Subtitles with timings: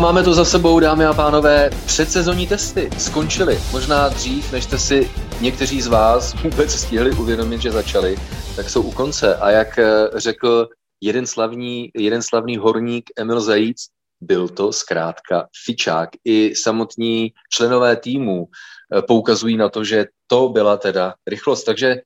[0.00, 1.70] Máme to za sebou, dámy a pánové.
[1.86, 3.58] Předsezonní testy skončily.
[3.72, 5.10] Možná dřív, než jste si
[5.40, 8.16] někteří z vás vůbec stihli uvědomit, že začali,
[8.56, 9.36] tak jsou u konce.
[9.36, 10.68] A jak eh, řekl
[11.00, 13.76] jeden slavný, jeden slavný horník Emil Zajíc,
[14.20, 16.10] byl to zkrátka fičák.
[16.24, 21.64] I samotní členové týmu eh, poukazují na to, že to byla teda rychlost.
[21.64, 22.02] Takže eh,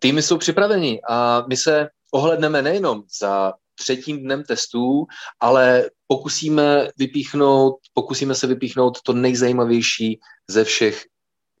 [0.00, 5.06] týmy jsou připraveni a my se ohledneme nejenom za třetím dnem testů,
[5.40, 11.04] ale pokusíme vypíchnout, pokusíme se vypíchnout to nejzajímavější ze všech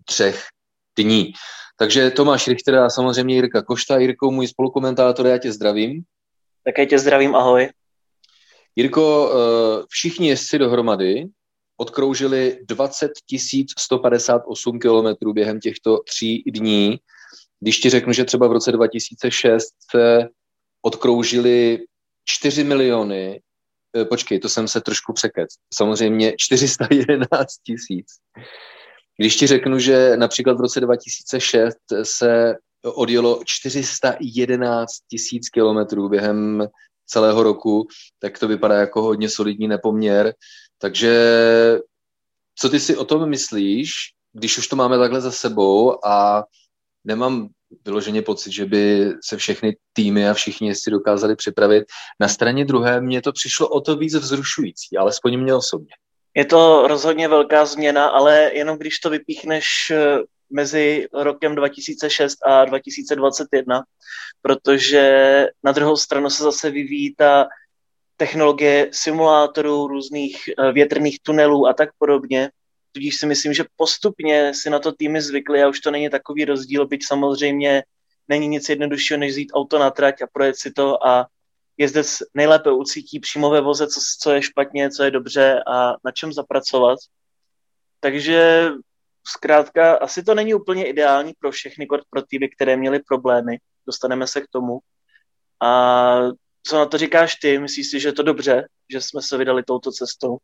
[0.04, 0.44] třech
[0.98, 1.32] dní.
[1.78, 3.98] Takže Tomáš Richter a samozřejmě Jirka Košta.
[3.98, 6.02] Jirko, můj spolukomentátor, já tě zdravím.
[6.64, 7.68] Také tě zdravím, ahoj.
[8.76, 11.26] Jirko, eh, všichni jezdci dohromady
[11.76, 13.12] odkroužili 20
[13.78, 16.98] 158 kilometrů během těchto tří dní.
[17.60, 20.28] Když ti řeknu, že třeba v roce 2006 se
[20.82, 21.84] odkroužili
[22.28, 23.40] 4 miliony,
[23.96, 28.06] eh, počkej, to jsem se trošku překec, samozřejmě 411 tisíc.
[29.18, 36.68] Když ti řeknu, že například v roce 2006 se odjelo 411 tisíc kilometrů během
[37.06, 37.88] celého roku,
[38.18, 40.34] tak to vypadá jako hodně solidní nepoměr.
[40.78, 41.18] Takže
[42.58, 43.92] co ty si o tom myslíš,
[44.32, 46.44] když už to máme takhle za sebou a
[47.04, 47.48] nemám
[47.84, 51.84] vyloženě pocit, že by se všechny týmy a všichni si dokázali připravit.
[52.20, 55.90] Na straně druhé mě to přišlo o to víc vzrušující, alespoň mě osobně.
[56.34, 60.18] Je to rozhodně velká změna, ale jenom když to vypíchneš eh,
[60.50, 63.82] mezi rokem 2006 a 2021,
[64.42, 67.46] protože na druhou stranu se zase vyvíjí ta
[68.16, 72.50] technologie simulátorů, různých eh, větrných tunelů a tak podobně,
[72.96, 76.44] Tudíž si myslím, že postupně si na to týmy zvykly a už to není takový
[76.44, 77.82] rozdíl, byť samozřejmě
[78.28, 81.26] není nic jednoduššího, než vzít auto na trať a projet si to a
[81.76, 86.12] jezdec nejlépe ucítí přímo ve voze, co, co je špatně, co je dobře a na
[86.14, 86.98] čem zapracovat.
[88.00, 88.70] Takže
[89.28, 93.58] zkrátka asi to není úplně ideální pro všechny pro týmy, které měly problémy.
[93.86, 94.78] Dostaneme se k tomu.
[95.60, 96.20] A
[96.62, 97.58] co na to říkáš ty?
[97.58, 100.38] Myslíš si, že je to dobře, že jsme se vydali touto cestou?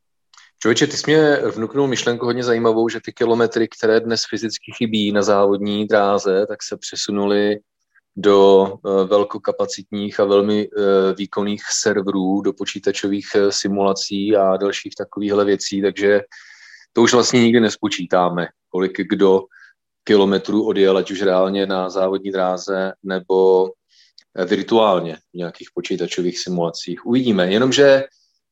[0.62, 5.12] Člověče, ty jsi mě vnuknul myšlenku hodně zajímavou, že ty kilometry, které dnes fyzicky chybí
[5.12, 7.60] na závodní dráze, tak se přesunuly
[8.16, 15.44] do eh, velkokapacitních a velmi eh, výkonných serverů, do počítačových eh, simulací a dalších takovýchhle
[15.44, 16.20] věcí, takže
[16.92, 19.42] to už vlastně nikdy nespočítáme, kolik kdo
[20.04, 23.68] kilometrů odjel, ať už reálně na závodní dráze nebo
[24.46, 27.06] virtuálně v nějakých počítačových simulacích.
[27.06, 28.04] Uvidíme, jenomže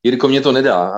[0.02, 0.96] Jirko, mě to nedá.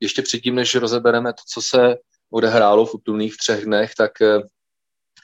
[0.00, 1.96] Ještě předtím, než rozebereme to, co se
[2.30, 4.38] odehrálo v uplynulých třech dnech, tak eh,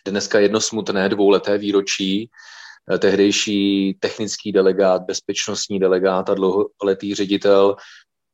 [0.07, 2.31] dneska jedno smutné dvouleté výročí.
[2.93, 7.77] Eh, tehdejší technický delegát, bezpečnostní delegát a dlouholetý ředitel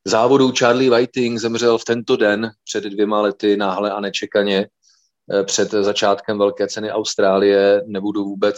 [0.06, 4.68] závodu Charlie Whiting zemřel v tento den před dvěma lety náhle a nečekaně
[5.32, 7.82] eh, před začátkem velké ceny Austrálie.
[7.86, 8.56] Nebudu vůbec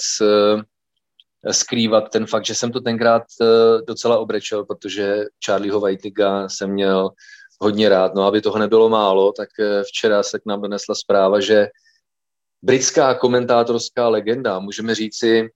[1.53, 3.47] skrývat ten fakt, že jsem to tenkrát eh,
[3.87, 7.11] docela obrečel, protože Charlieho Whitiga jsem měl
[7.61, 8.15] hodně rád.
[8.15, 11.69] No aby toho nebylo málo, tak eh, včera se k nám donesla zpráva, že
[12.63, 15.49] britská komentátorská legenda, můžeme říci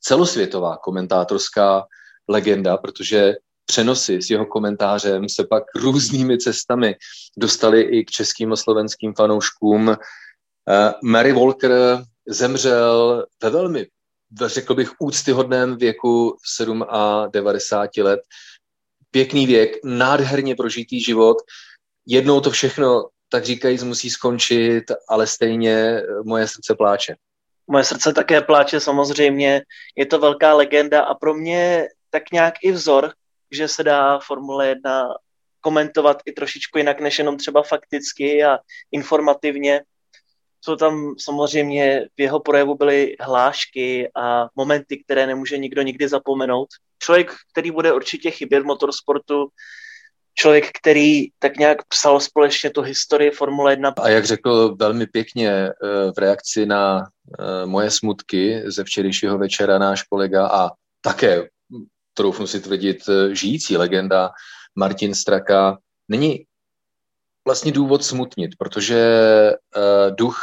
[0.00, 1.86] celosvětová komentátorská
[2.28, 3.34] legenda, protože
[3.66, 6.96] přenosy s jeho komentářem se pak různými cestami
[7.38, 9.88] dostaly i k českým a slovenským fanouškům.
[9.90, 11.72] Eh, Mary Walker
[12.28, 13.86] zemřel ve velmi
[14.46, 18.20] řekl bych, úctyhodném věku 7 a 90 let.
[19.10, 21.36] Pěkný věk, nádherně prožitý život.
[22.06, 27.14] Jednou to všechno, tak říkají, musí skončit, ale stejně moje srdce pláče.
[27.66, 29.62] Moje srdce také pláče samozřejmě.
[29.96, 33.12] Je to velká legenda a pro mě tak nějak i vzor,
[33.50, 35.08] že se dá Formule 1
[35.60, 38.58] komentovat i trošičku jinak, než jenom třeba fakticky a
[38.92, 39.82] informativně
[40.60, 46.68] jsou tam samozřejmě v jeho projevu byly hlášky a momenty, které nemůže nikdo nikdy zapomenout.
[47.02, 49.48] Člověk, který bude určitě chybět v motorsportu,
[50.38, 53.94] člověk, který tak nějak psal společně tu historii Formule 1.
[54.02, 55.72] A jak řekl velmi pěkně eh,
[56.16, 60.70] v reakci na eh, moje smutky ze včerejšího večera náš kolega a
[61.00, 61.48] také,
[62.14, 64.30] troufnu si tvrdit, eh, žijící legenda
[64.74, 65.78] Martin Straka,
[66.08, 66.44] není
[67.48, 69.00] vlastně důvod smutnit, protože
[69.76, 70.38] uh, duch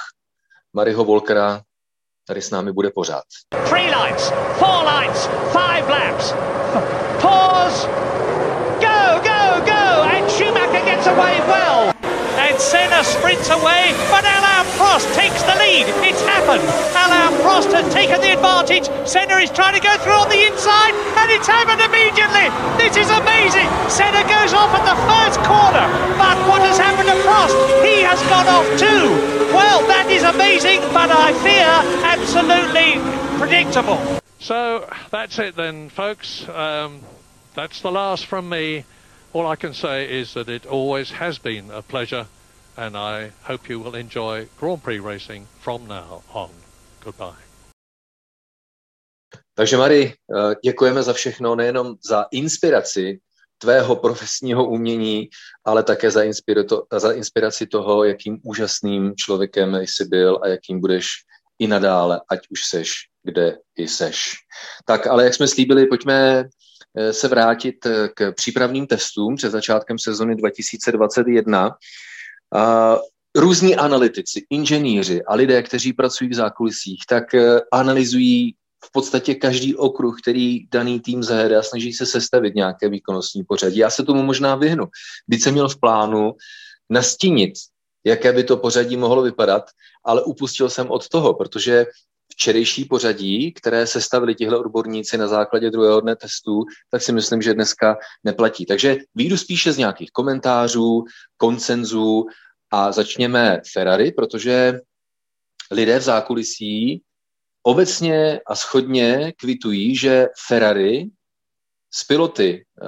[0.73, 1.61] Mariho Volkera
[2.27, 3.23] tady s námi bude pořád.
[3.69, 6.33] Three lines, four lines, five laps.
[7.21, 7.87] Pause.
[8.81, 8.99] Go,
[9.29, 9.85] go, go.
[10.13, 11.93] And Schumacher gets away well.
[12.49, 15.87] And Senna sprints away, but Alain Prost takes the lead.
[16.03, 16.63] It's happened.
[16.95, 18.91] Alain Prost has taken the advantage.
[19.07, 22.51] Senna is trying to go through on the inside, and it's happened immediately.
[22.75, 23.67] This is amazing.
[23.87, 25.87] Senna goes off at the first corner,
[26.19, 27.55] but what has happened to Prost?
[27.83, 29.15] He has gone off too.
[29.55, 31.71] Well, that is amazing, but I fear
[32.03, 32.99] absolutely
[33.39, 33.99] predictable.
[34.39, 36.47] So that's it then, folks.
[36.49, 37.01] Um,
[37.53, 38.83] that's the last from me.
[39.33, 42.27] All I can say is that it always has been a pleasure,
[42.77, 46.49] and I hope you will enjoy Grand Prix racing from now on.
[47.03, 47.45] Goodbye.
[49.57, 53.19] Takže Mari, eh, děkujeme za všechno, nejenom za inspiraci
[53.57, 55.29] tvého profesního umění,
[55.65, 56.21] ale také za,
[56.97, 61.07] za inspiraci toho, jakým úžasným člověkem jsi byl a jakým budeš
[61.59, 62.93] i nadále, ať už seš,
[63.23, 64.33] kde i seš.
[64.85, 66.43] Tak, ale jak jsme slíbili, pojďme
[66.97, 71.77] eh, se vrátit eh, k přípravným testům před začátkem sezony 2021.
[73.35, 77.23] Různí analytici, inženýři a lidé, kteří pracují v zákulisích, tak
[77.71, 78.55] analyzují
[78.85, 83.77] v podstatě každý okruh, který daný tým zahede a snaží se sestavit nějaké výkonnostní pořadí.
[83.77, 84.85] Já se tomu možná vyhnu.
[85.27, 86.33] Byť jsem měl v plánu
[86.89, 87.53] nastínit,
[88.03, 89.63] jaké by to pořadí mohlo vypadat,
[90.03, 91.85] ale upustil jsem od toho, protože
[92.31, 97.53] včerejší pořadí, které sestavili tihle odborníci na základě druhého dne testů, tak si myslím, že
[97.53, 98.65] dneska neplatí.
[98.65, 101.03] Takže výjdu spíše z nějakých komentářů,
[101.37, 102.25] koncenzů
[102.71, 104.79] a začněme Ferrari, protože
[105.71, 107.01] lidé v zákulisí
[107.63, 111.09] obecně a schodně kvitují, že Ferrari
[111.91, 112.87] s piloty uh,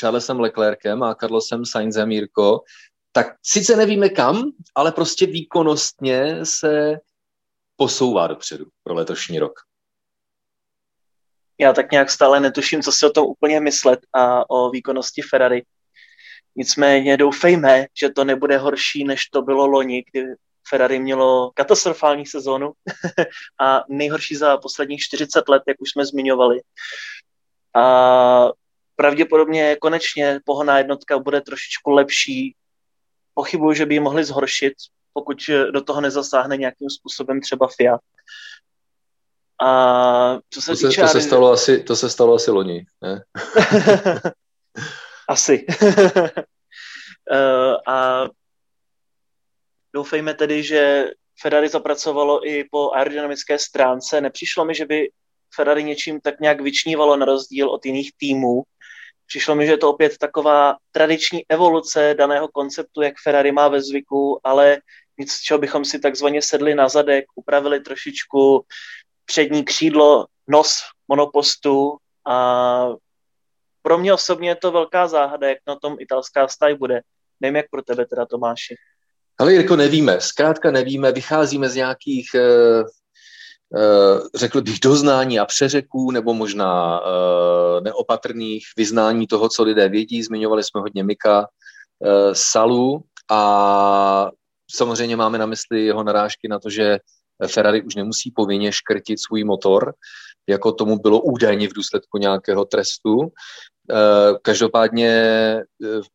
[0.00, 2.60] Charlesem Leclerkem a Carlosem Sainzem Jirko,
[3.12, 6.98] tak sice nevíme kam, ale prostě výkonnostně se
[7.78, 9.52] posouvá dopředu pro letošní rok.
[11.58, 15.62] Já tak nějak stále netuším, co si o tom úplně myslet a o výkonnosti Ferrari.
[16.56, 20.24] Nicméně doufejme, že to nebude horší, než to bylo loni, kdy
[20.68, 22.72] Ferrari mělo katastrofální sezónu
[23.60, 26.60] a nejhorší za posledních 40 let, jak už jsme zmiňovali.
[27.74, 28.48] A
[28.96, 32.56] pravděpodobně konečně pohoná jednotka bude trošičku lepší.
[33.34, 34.74] Pochybuju, že by ji mohli zhoršit,
[35.18, 35.38] pokud
[35.72, 37.98] do toho nezasáhne nějakým způsobem třeba FIA.
[39.62, 41.00] A co se to se, týče...
[41.00, 43.22] To se, stalo asi, to se stalo asi loni, ne?
[45.28, 45.66] asi.
[47.30, 48.26] uh, a
[49.94, 51.10] Doufejme tedy, že
[51.42, 54.20] Ferrari zapracovalo i po aerodynamické stránce.
[54.20, 55.10] Nepřišlo mi, že by
[55.54, 58.62] Ferrari něčím tak nějak vyčnívalo na rozdíl od jiných týmů.
[59.26, 63.82] Přišlo mi, že je to opět taková tradiční evoluce daného konceptu, jak Ferrari má ve
[63.82, 64.78] zvyku, ale
[65.18, 68.64] nic, z čeho bychom si takzvaně sedli na zadek, upravili trošičku
[69.24, 70.78] přední křídlo, nos
[71.08, 72.88] monopostu a
[73.82, 77.00] pro mě osobně je to velká záhada, jak na tom italská staj bude.
[77.40, 78.74] Nevím, jak pro tebe teda, Tomáši.
[79.38, 82.84] Ale jako nevíme, zkrátka nevíme, vycházíme z nějakých, eh,
[83.76, 90.22] eh, řekl bych, doznání a přeřeků, nebo možná eh, neopatrných vyznání toho, co lidé vědí.
[90.22, 91.46] Zmiňovali jsme hodně Mika
[92.32, 94.30] Salu a
[94.70, 96.98] samozřejmě máme na mysli jeho narážky na to, že
[97.46, 99.94] Ferrari už nemusí povinně škrtit svůj motor,
[100.48, 103.32] jako tomu bylo údajně v důsledku nějakého trestu.
[104.42, 105.10] Každopádně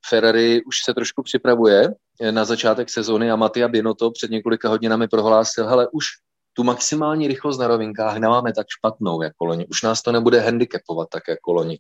[0.10, 1.90] Ferrari už se trošku připravuje
[2.32, 6.06] na začátek sezóny a Matia Binotto před několika hodinami prohlásil, hele, už
[6.54, 9.68] tu maximální rychlost na rovinkách nemáme tak špatnou jako loni.
[9.68, 11.80] Už nás to nebude handicapovat tak jako loni.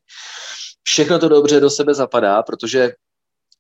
[0.84, 2.92] Všechno to dobře do sebe zapadá, protože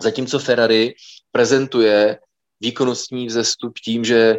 [0.01, 0.93] zatímco Ferrari
[1.31, 2.19] prezentuje
[2.63, 4.37] výkonnostní vzestup tím, že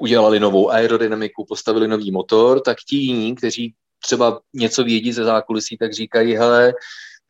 [0.00, 5.76] udělali novou aerodynamiku, postavili nový motor, tak ti jiní, kteří třeba něco vědí ze zákulisí,
[5.76, 6.74] tak říkají, hele,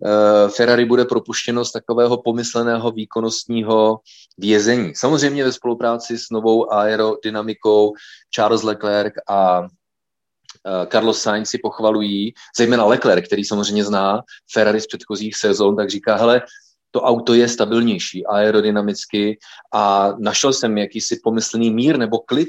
[0.05, 4.01] Eh, Ferrari bude propuštěno z takového pomysleného výkonnostního
[4.39, 4.93] vězení.
[4.95, 7.93] Samozřejmě ve spolupráci s novou aerodynamikou
[8.35, 14.87] Charles Leclerc a eh, Carlos Sainz si pochvalují, zejména Leclerc, který samozřejmě zná Ferrari z
[14.87, 16.43] předchozích sezon, tak říká, hele,
[16.91, 19.39] to auto je stabilnější aerodynamicky
[19.73, 22.49] a našel jsem jakýsi pomyslný mír nebo klid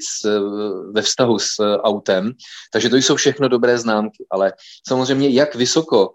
[0.92, 2.32] ve vztahu s autem,
[2.74, 4.54] takže to jsou všechno dobré známky, ale
[4.88, 6.12] samozřejmě jak vysoko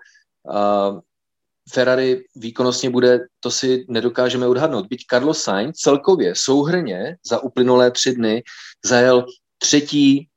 [1.72, 4.86] Ferrari výkonnostně bude, to si nedokážeme odhadnout.
[4.86, 8.42] Byť Carlos Sainz celkově souhrně za uplynulé tři dny
[8.84, 9.26] zajel
[9.58, 10.28] třetí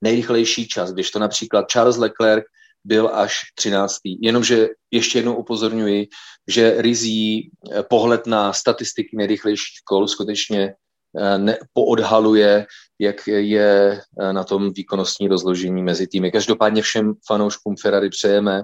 [0.00, 2.44] nejrychlejší čas, když to například Charles Leclerc
[2.86, 3.96] byl až 13.
[4.20, 6.08] Jenomže ještě jednou upozorňuji,
[6.48, 10.74] že rizí eh, pohled na statistiky nejrychlejších kol skutečně
[11.18, 12.66] eh, nepoodhaluje,
[12.98, 16.32] jak je eh, na tom výkonnostní rozložení mezi týmy.
[16.32, 18.62] Každopádně všem fanouškům Ferrari přejeme,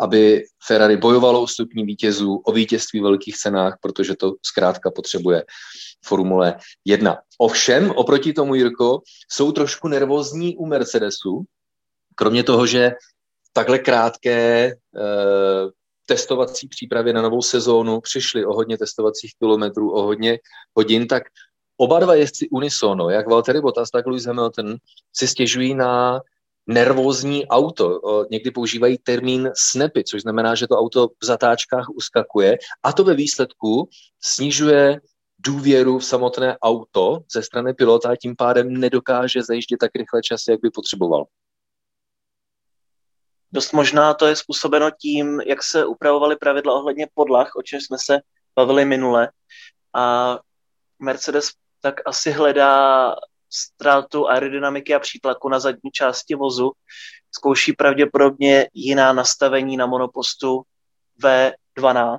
[0.00, 5.44] aby Ferrari bojovalo o stupní vítězů, o vítězství v velkých cenách, protože to zkrátka potřebuje
[6.04, 7.18] Formule 1.
[7.38, 9.00] Ovšem, oproti tomu, Jirko,
[9.32, 11.44] jsou trošku nervózní u Mercedesu,
[12.14, 12.92] kromě toho, že
[13.52, 14.74] takhle krátké e,
[16.06, 20.38] testovací přípravy na novou sezónu přišli o hodně testovacích kilometrů, o hodně
[20.76, 21.22] hodin, tak
[21.76, 24.76] oba dva jezdci unisono, jak Valtteri Bottas, tak Lewis Hamilton,
[25.12, 26.20] si stěžují na
[26.66, 28.00] nervózní auto.
[28.30, 33.14] Někdy používají termín snapy, což znamená, že to auto v zatáčkách uskakuje a to ve
[33.14, 33.88] výsledku
[34.22, 35.00] snižuje
[35.38, 40.40] důvěru v samotné auto ze strany pilota a tím pádem nedokáže zajíždět tak rychle čas,
[40.48, 41.24] jak by potřeboval.
[43.52, 47.96] Dost možná to je způsobeno tím, jak se upravovaly pravidla ohledně podlah, o čem jsme
[48.00, 48.20] se
[48.56, 49.30] bavili minule.
[49.94, 50.38] A
[50.98, 53.14] Mercedes tak asi hledá
[53.50, 56.72] ztrátu aerodynamiky a přítlaku na zadní části vozu.
[57.32, 60.62] Zkouší pravděpodobně jiná nastavení na monopostu
[61.24, 62.18] V12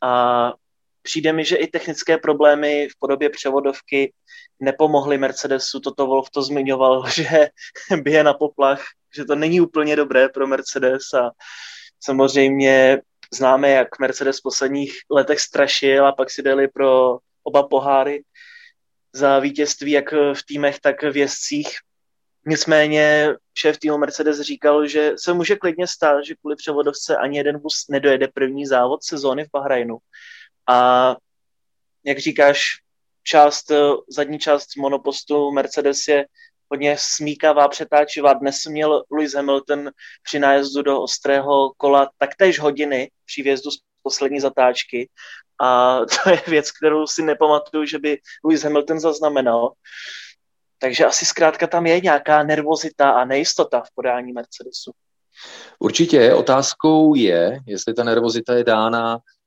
[0.00, 0.52] a
[1.02, 4.12] přijde mi, že i technické problémy v podobě převodovky
[4.60, 5.80] nepomohly Mercedesu.
[5.80, 7.48] Toto Wolf to zmiňoval, že
[8.02, 8.82] bije na poplach,
[9.16, 11.30] že to není úplně dobré pro Mercedes a
[12.00, 13.00] samozřejmě
[13.34, 18.22] známe, jak Mercedes v posledních letech strašil a pak si dali pro oba poháry
[19.12, 21.68] za vítězství jak v týmech, tak v jezdcích.
[22.46, 27.58] Nicméně šéf týmu Mercedes říkal, že se může klidně stát, že kvůli převodovce ani jeden
[27.58, 29.98] vůz nedojede první závod sezóny v Bahrajnu.
[30.68, 31.16] A
[32.04, 32.62] jak říkáš,
[33.22, 33.72] část,
[34.08, 36.26] zadní část monopostu Mercedes je
[36.70, 38.32] hodně smíkavá, přetáčivá.
[38.32, 39.90] Dnes měl Lewis Hamilton
[40.22, 45.08] při nájezdu do ostrého kola taktéž hodiny při vjezdu z poslední zatáčky
[45.62, 49.72] a to je věc, kterou si nepamatuju, že by Lewis Hamilton zaznamenal.
[50.78, 54.92] Takže asi zkrátka tam je nějaká nervozita a nejistota v podání Mercedesu.
[55.78, 59.39] Určitě otázkou je, jestli ta nervozita je dána eh,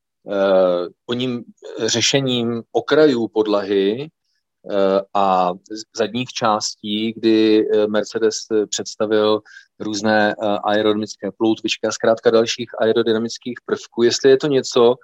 [1.05, 1.43] o ním
[1.79, 5.51] řešením okrajů podlahy eh, a
[5.97, 8.35] zadních částí, kdy eh, Mercedes
[8.69, 9.41] představil
[9.79, 14.95] různé eh, aerodynamické ploutvičky a zkrátka dalších aerodynamických prvků, jestli je to něco,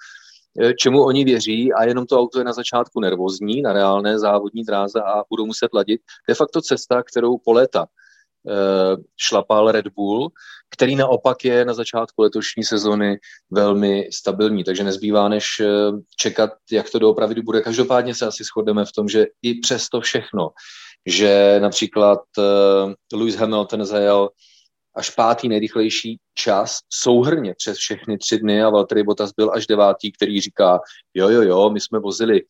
[0.61, 4.63] Eh, čemu oni věří a jenom to auto je na začátku nervózní na reálné závodní
[4.63, 6.01] dráze a budou muset ladit.
[6.27, 7.88] De facto cesta, kterou po léta eh,
[9.17, 10.31] šlapal Red Bull,
[10.69, 13.17] který naopak je na začátku letošní sezony
[13.51, 15.67] velmi stabilní, takže nezbývá než eh,
[16.15, 17.62] čekat, jak to doopravdy bude.
[17.62, 20.50] Každopádně se asi shodneme v tom, že i přes to všechno,
[21.05, 22.19] že například
[23.13, 24.29] Lewis Hamilton zajel
[24.96, 30.12] až pátý nejrychlejší čas souhrně přes všechny tři dny a Valtteri Bottas byl až devátý,
[30.12, 30.79] který říká,
[31.13, 32.46] jo, jo, jo, my jsme vozili eh,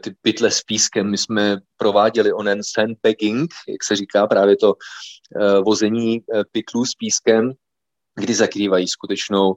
[0.00, 5.64] ty pytle s pískem, my jsme prováděli onen sandbagging, jak se říká, právě to uh,
[5.64, 7.52] vození uh, pytlů s pískem,
[8.16, 9.56] kdy zakrývají skutečnou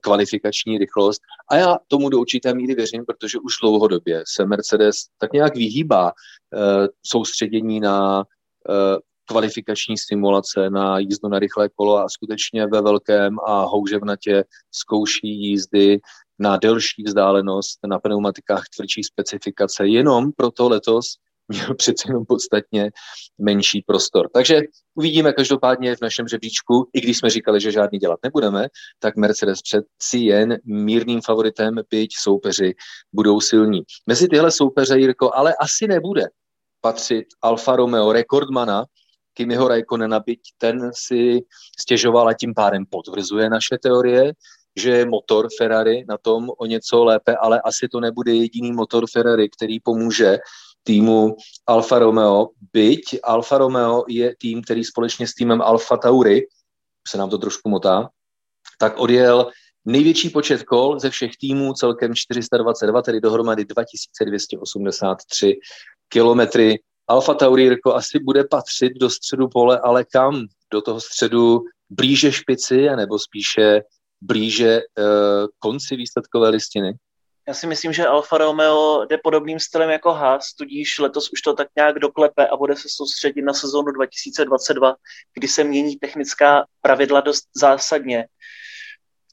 [0.00, 1.20] kvalifikační rychlost.
[1.50, 6.12] A já tomu do určité míry věřím, protože už dlouhodobě se Mercedes tak nějak vyhýbá
[7.06, 8.24] soustředění na
[9.24, 15.98] kvalifikační simulace na jízdu na rychlé kolo a skutečně ve velkém a houževnatě zkouší jízdy
[16.38, 19.86] na delší vzdálenost, na pneumatikách tvrdší specifikace.
[19.86, 21.06] Jenom proto letos
[21.48, 22.90] měl přeci jenom podstatně
[23.38, 24.28] menší prostor.
[24.34, 24.60] Takže
[24.94, 29.62] uvidíme každopádně v našem řebříčku, i když jsme říkali, že žádný dělat nebudeme, tak Mercedes
[29.62, 32.74] přeci jen mírným favoritem, byť soupeři
[33.12, 33.82] budou silní.
[34.06, 36.24] Mezi tyhle soupeře, Jirko, ale asi nebude
[36.80, 38.84] patřit Alfa Romeo, rekordmana
[39.34, 41.40] Kimiho Raikkonena, byť ten si
[41.80, 44.32] stěžoval a tím pádem potvrzuje naše teorie,
[44.76, 49.06] že je motor Ferrari na tom o něco lépe, ale asi to nebude jediný motor
[49.12, 50.38] Ferrari, který pomůže
[50.82, 56.46] týmu Alfa Romeo, byť Alfa Romeo je tým, který společně s týmem Alfa Tauri,
[57.08, 58.08] se nám to trošku motá,
[58.78, 59.50] tak odjel
[59.84, 65.54] největší počet kol ze všech týmů, celkem 422, tedy dohromady 2283
[66.08, 66.78] kilometry
[67.08, 70.42] Alfa Tauri Jirko asi bude patřit do středu pole, ale kam?
[70.72, 73.80] Do toho středu blíže špici, anebo spíše
[74.20, 76.94] blíže uh, konci výsledkové listiny?
[77.48, 81.54] Já si myslím, že Alfa Romeo jde podobným stylem jako Haas, tudíž letos už to
[81.54, 84.94] tak nějak doklepe a bude se soustředit na sezónu 2022,
[85.34, 88.26] kdy se mění technická pravidla dost zásadně.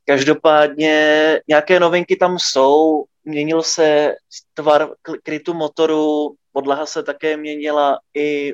[0.05, 4.15] Každopádně nějaké novinky tam jsou, měnil se
[4.53, 4.89] tvar
[5.23, 8.53] krytu motoru, podlaha se také měnila i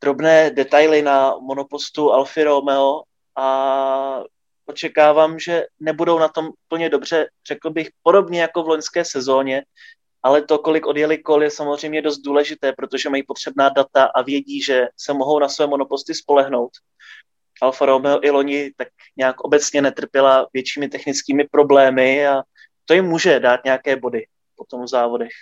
[0.00, 3.02] drobné detaily na monopostu Alfa Romeo
[3.36, 4.22] a
[4.66, 9.62] očekávám, že nebudou na tom plně dobře, řekl bych, podobně jako v loňské sezóně,
[10.22, 14.62] ale to, kolik odjeli kol, je samozřejmě dost důležité, protože mají potřebná data a vědí,
[14.62, 16.70] že se mohou na své monoposty spolehnout.
[17.62, 22.42] Alfa Romeo i loni tak nějak obecně netrpěla většími technickými problémy a
[22.84, 25.32] to jim může dát nějaké body po tom závodech.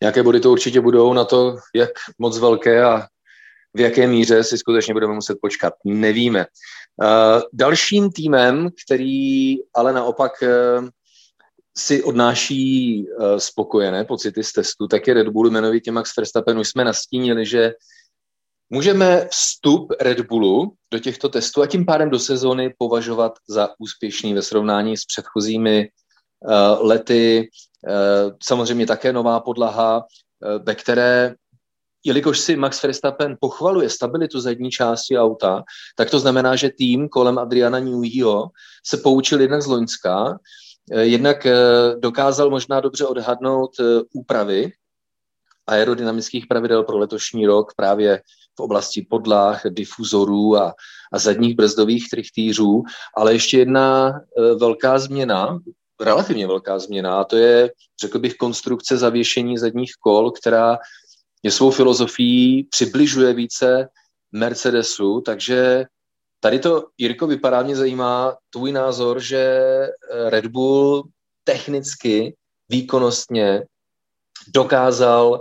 [0.00, 3.06] Nějaké body to určitě budou na to, jak moc velké a
[3.76, 5.74] v jaké míře si skutečně budeme muset počkat.
[5.84, 6.46] Nevíme.
[7.02, 10.88] Uh, dalším týmem, který ale naopak uh,
[11.76, 16.58] si odnáší uh, spokojené pocity z testu, tak je Red Bull, jmenovitě Max Verstappen.
[16.58, 17.72] Už jsme nastínili, že
[18.70, 24.34] můžeme vstup Red Bullu do těchto testů a tím pádem do sezóny považovat za úspěšný
[24.34, 25.88] ve srovnání s předchozími
[26.80, 27.48] lety.
[28.42, 30.04] Samozřejmě také nová podlaha,
[30.62, 31.34] ve které
[32.06, 35.62] jelikož si Max Verstappen pochvaluje stabilitu zadní části auta,
[35.96, 38.48] tak to znamená, že tým kolem Adriana Neweyho
[38.86, 40.38] se poučil jednak z Loňska,
[40.92, 41.56] eh, jednak eh,
[41.98, 44.72] dokázal možná dobře odhadnout eh, úpravy
[45.66, 48.22] aerodynamických pravidel pro letošní rok právě
[48.58, 50.74] v oblasti podlah, difuzorů a,
[51.12, 52.82] a zadních brzdových trichtýřů,
[53.16, 54.20] ale ještě jedna
[54.58, 55.58] velká změna,
[56.00, 57.70] relativně velká změna, a to je,
[58.00, 60.78] řekl bych, konstrukce zavěšení zadních kol, která
[61.42, 63.88] je svou filozofií přibližuje více
[64.32, 65.84] Mercedesu, takže
[66.40, 71.08] tady to, Jirko, vypadá mě zajímá tvůj názor, že eh, Red Bull
[71.44, 72.36] technicky,
[72.68, 73.62] výkonnostně
[74.54, 75.40] dokázal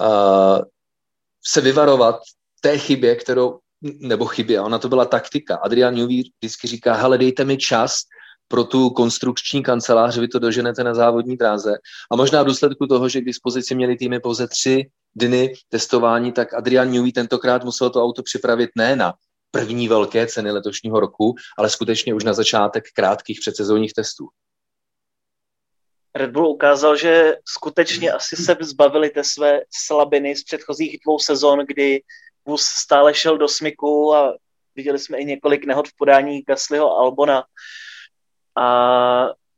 [0.00, 0.62] uh,
[1.46, 2.20] se vyvarovat
[2.60, 5.56] té chybě, kterou, nebo chybě, ona to byla taktika.
[5.56, 8.00] Adrian Newey vždycky říká, hele, dejte mi čas
[8.48, 11.72] pro tu konstrukční kancelář, vy to doženete na závodní dráze.
[12.12, 16.54] A možná v důsledku toho, že k dispozici měli týmy pouze tři dny testování, tak
[16.54, 19.14] Adrian Newey tentokrát musel to auto připravit ne na
[19.50, 24.28] první velké ceny letošního roku, ale skutečně už na začátek krátkých předsezónních testů.
[26.14, 31.58] Red Bull ukázal, že skutečně asi se zbavili té své slabiny z předchozích dvou sezon,
[31.66, 32.02] kdy
[32.46, 34.36] vůz stále šel do smyku a
[34.74, 37.44] viděli jsme i několik nehod v podání Gaslyho Albona.
[38.56, 38.66] A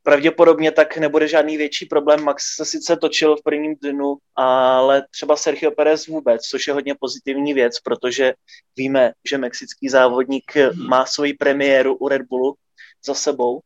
[0.03, 2.23] pravděpodobně tak nebude žádný větší problém.
[2.23, 6.95] Max se sice točil v prvním dnu, ale třeba Sergio Perez vůbec, což je hodně
[6.99, 8.33] pozitivní věc, protože
[8.75, 10.53] víme, že mexický závodník
[10.87, 12.55] má svoji premiéru u Red Bullu
[13.05, 13.61] za sebou.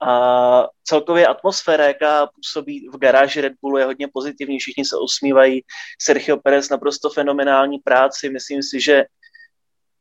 [0.00, 4.58] A celkově atmosféra, jaká působí v garáži Red Bullu, je hodně pozitivní.
[4.58, 5.64] Všichni se usmívají.
[6.00, 8.30] Sergio Perez naprosto fenomenální práci.
[8.30, 9.04] Myslím si, že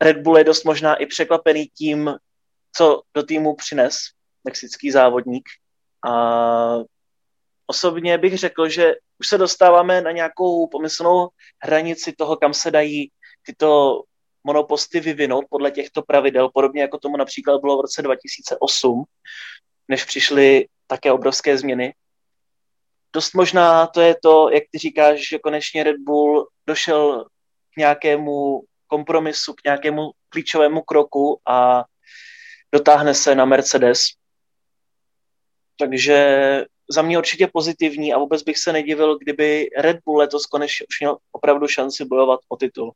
[0.01, 2.15] Red Bull je dost možná i překvapený tím,
[2.77, 3.97] co do týmu přines
[4.43, 5.49] mexický závodník.
[6.09, 6.13] A
[7.67, 11.27] osobně bych řekl, že už se dostáváme na nějakou pomyslnou
[11.63, 13.11] hranici toho, kam se dají
[13.45, 14.01] tyto
[14.43, 19.03] monoposty vyvinout podle těchto pravidel, podobně jako tomu například bylo v roce 2008,
[19.87, 21.93] než přišly také obrovské změny.
[23.13, 27.25] Dost možná to je to, jak ty říkáš, že konečně Red Bull došel
[27.73, 31.85] k nějakému kompromisu, k nějakému klíčovému kroku a
[32.77, 33.99] dotáhne se na Mercedes.
[35.79, 36.17] Takže
[36.89, 40.99] za mě určitě pozitivní a vůbec bych se nedivil, kdyby Red Bull letos konečně už
[40.99, 42.91] měl opravdu šanci bojovat o titul.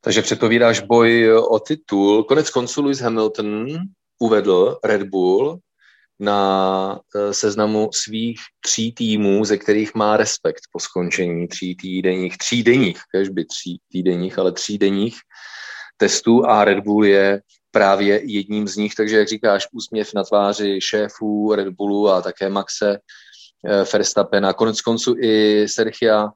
[0.00, 2.24] Takže předpovídáš boj o titul.
[2.24, 3.66] Konec konců Lewis Hamilton
[4.18, 5.58] uvedl Red Bull
[6.20, 12.62] na eh, seznamu svých tří týmů, ze kterých má respekt po skončení tří týdenních, tří
[12.62, 15.16] denních, kežby tří týdenních, ale tří denních
[15.96, 17.40] testů a Red Bull je
[17.78, 22.48] právě jedním z nich, takže jak říkáš, úsměv na tváři šéfů Red Bullu a také
[22.48, 26.28] Maxe eh, Verstappena, konec konců i Sergia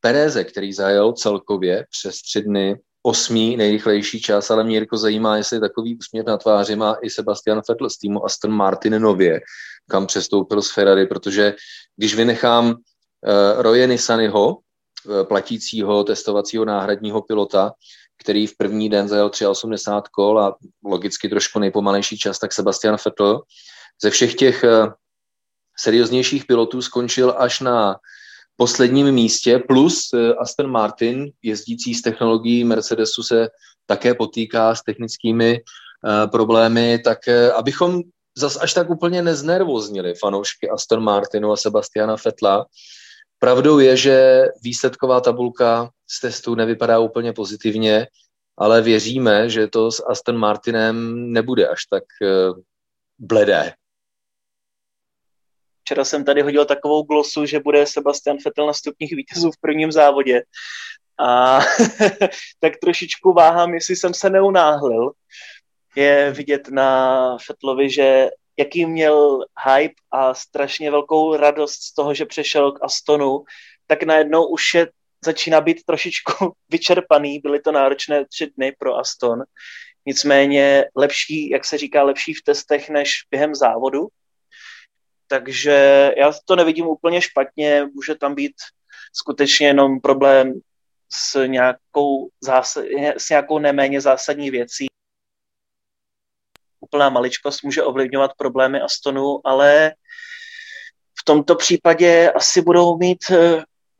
[0.00, 5.60] Pereze, který zajel celkově přes tři dny osmý nejrychlejší čas, ale mě Jirko zajímá, jestli
[5.60, 9.40] takový úsměv na tváři má i Sebastian Vettel z týmu Aston Martin nově,
[9.90, 11.54] kam přestoupil z Ferrari, protože
[11.96, 12.74] když vynechám uh,
[13.62, 17.72] Roye Nissanyho, uh, platícího testovacího náhradního pilota,
[18.18, 23.42] který v první den zajel 83 kol a logicky trošku nejpomalejší čas, tak Sebastian Vettel
[24.02, 24.92] ze všech těch uh,
[25.78, 27.96] serióznějších pilotů skončil až na
[28.56, 33.48] posledním místě, plus eh, Aston Martin, jezdící s technologií Mercedesu, se
[33.86, 37.18] také potýká s technickými uh, problémy, tak
[37.56, 38.02] abychom
[38.38, 42.66] zas až tak úplně neznervoznili fanoušky Aston Martinu a Sebastiana Fetla.
[43.38, 48.06] Pravdou je, že výsledková tabulka z testu nevypadá úplně pozitivně,
[48.56, 52.58] ale věříme, že to s Aston Martinem nebude až tak uh,
[53.18, 53.72] bledé.
[55.80, 59.92] Včera jsem tady hodil takovou glosu, že bude Sebastian Vettel na stupních vítězů v prvním
[59.92, 60.42] závodě.
[61.20, 61.58] A
[62.60, 65.12] tak trošičku váhám, jestli jsem se neunáhlil.
[65.96, 72.26] Je vidět na Fettlovi, že jaký měl hype a strašně velkou radost z toho, že
[72.26, 73.44] přešel k Astonu,
[73.86, 74.88] tak najednou už je
[75.24, 79.42] začíná být trošičku vyčerpaný, byly to náročné tři dny pro Aston,
[80.06, 84.08] nicméně lepší, jak se říká, lepší v testech než během závodu,
[85.26, 88.54] takže já to nevidím úplně špatně, může tam být
[89.12, 90.60] skutečně jenom problém
[91.12, 92.84] s nějakou, zásad,
[93.16, 94.86] s nějakou neméně zásadní věcí.
[96.88, 99.92] Úplná maličkost může ovlivňovat problémy Astonu, ale
[101.20, 103.18] v tomto případě asi budou mít,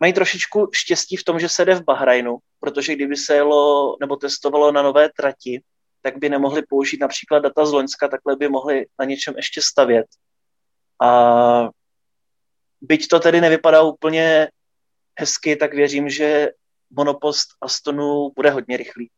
[0.01, 4.17] mají trošičku štěstí v tom, že se jde v Bahrajnu, protože kdyby se jelo nebo
[4.17, 5.63] testovalo na nové trati,
[6.03, 10.07] tak by nemohli použít například data z Loňska, takhle by mohli na něčem ještě stavět.
[11.03, 11.69] A
[12.81, 14.49] byť to tedy nevypadá úplně
[15.19, 16.51] hezky, tak věřím, že
[16.91, 19.11] monopost Astonu bude hodně rychlý.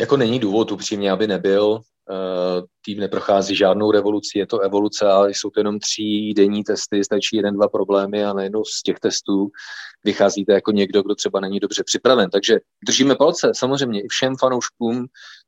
[0.00, 1.80] Jako není důvod upřímně, aby nebyl.
[2.10, 7.04] Eh, tým neprochází žádnou revoluci, je to evoluce, ale jsou to jenom tří denní testy,
[7.04, 9.48] stačí jeden, dva problémy a najednou z těch testů
[10.04, 12.30] vycházíte jako někdo, kdo třeba není dobře připraven.
[12.30, 15.06] Takže držíme palce samozřejmě i všem fanouškům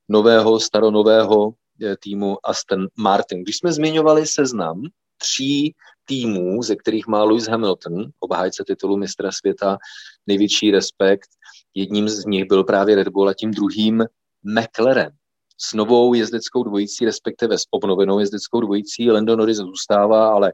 [0.09, 3.43] nového, staronového eh, týmu Aston Martin.
[3.43, 4.83] Když jsme zmiňovali seznam
[5.19, 9.79] tří týmů, ze kterých má Lewis Hamilton, obhájce titulu mistra světa,
[10.27, 11.29] největší respekt.
[11.75, 14.05] Jedním z nich byl právě Red Bull a tím druhým
[14.45, 15.20] McLaren.
[15.61, 20.53] S novou jezdeckou dvojicí, respektive s obnovenou jezdeckou dvojicí, Lando Norris zůstává, ale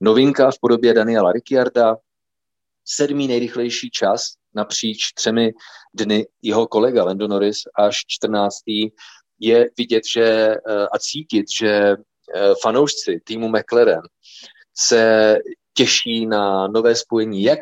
[0.00, 1.96] novinka v podobě Daniela Ricciarda,
[2.84, 4.22] sedmý nejrychlejší čas
[4.54, 5.52] napříč třemi
[5.94, 8.56] dny jeho kolega Lando Norris až 14.
[9.40, 10.58] je vidět, že eh,
[10.92, 11.96] a cítit, že eh,
[12.62, 14.02] fanoušci týmu McLaren
[14.76, 15.36] se
[15.74, 17.60] těší na nové spojení jak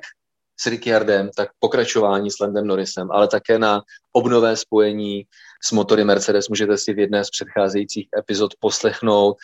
[0.61, 5.25] s Ricciardem, tak pokračování s Landem Norrisem, ale také na obnové spojení
[5.65, 6.49] s motory Mercedes.
[6.49, 9.37] Můžete si v jedné z předcházejících epizod poslechnout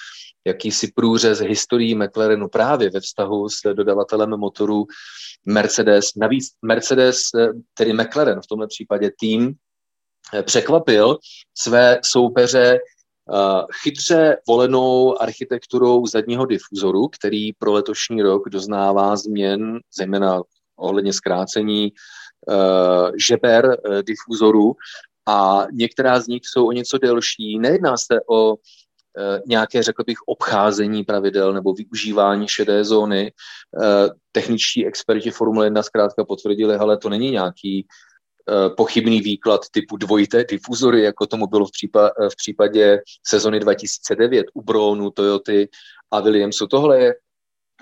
[0.47, 4.87] jakýsi průřez historií McLarenu právě ve vztahu s dodavatelem motorů
[5.47, 6.07] Mercedes.
[6.17, 7.19] Navíc Mercedes,
[7.75, 9.55] tedy McLaren v tomto případě tým,
[10.43, 11.19] překvapil
[11.55, 12.79] své soupeře
[13.83, 20.43] chytře volenou architekturou zadního difuzoru, který pro letošní rok doznává změn, zejména
[20.77, 21.93] ohledně zkrácení
[23.29, 23.77] žeber
[24.07, 24.73] difuzoru
[25.29, 27.59] a některá z nich jsou o něco delší.
[27.59, 28.57] Nejedná se o uh,
[29.47, 33.33] nějaké, řekl bych, obcházení pravidel nebo využívání šedé zóny.
[34.33, 37.87] Techničtí experti Formule 1 zkrátka potvrdili, ale to není nějaký
[38.51, 44.47] Eh, pochybný výklad typu dvojité difuzory, jako tomu bylo v, případ, v případě sezony 2009
[44.55, 45.69] u Brownu, Toyoty
[46.11, 46.67] a Williamsu.
[46.67, 47.15] Tohle je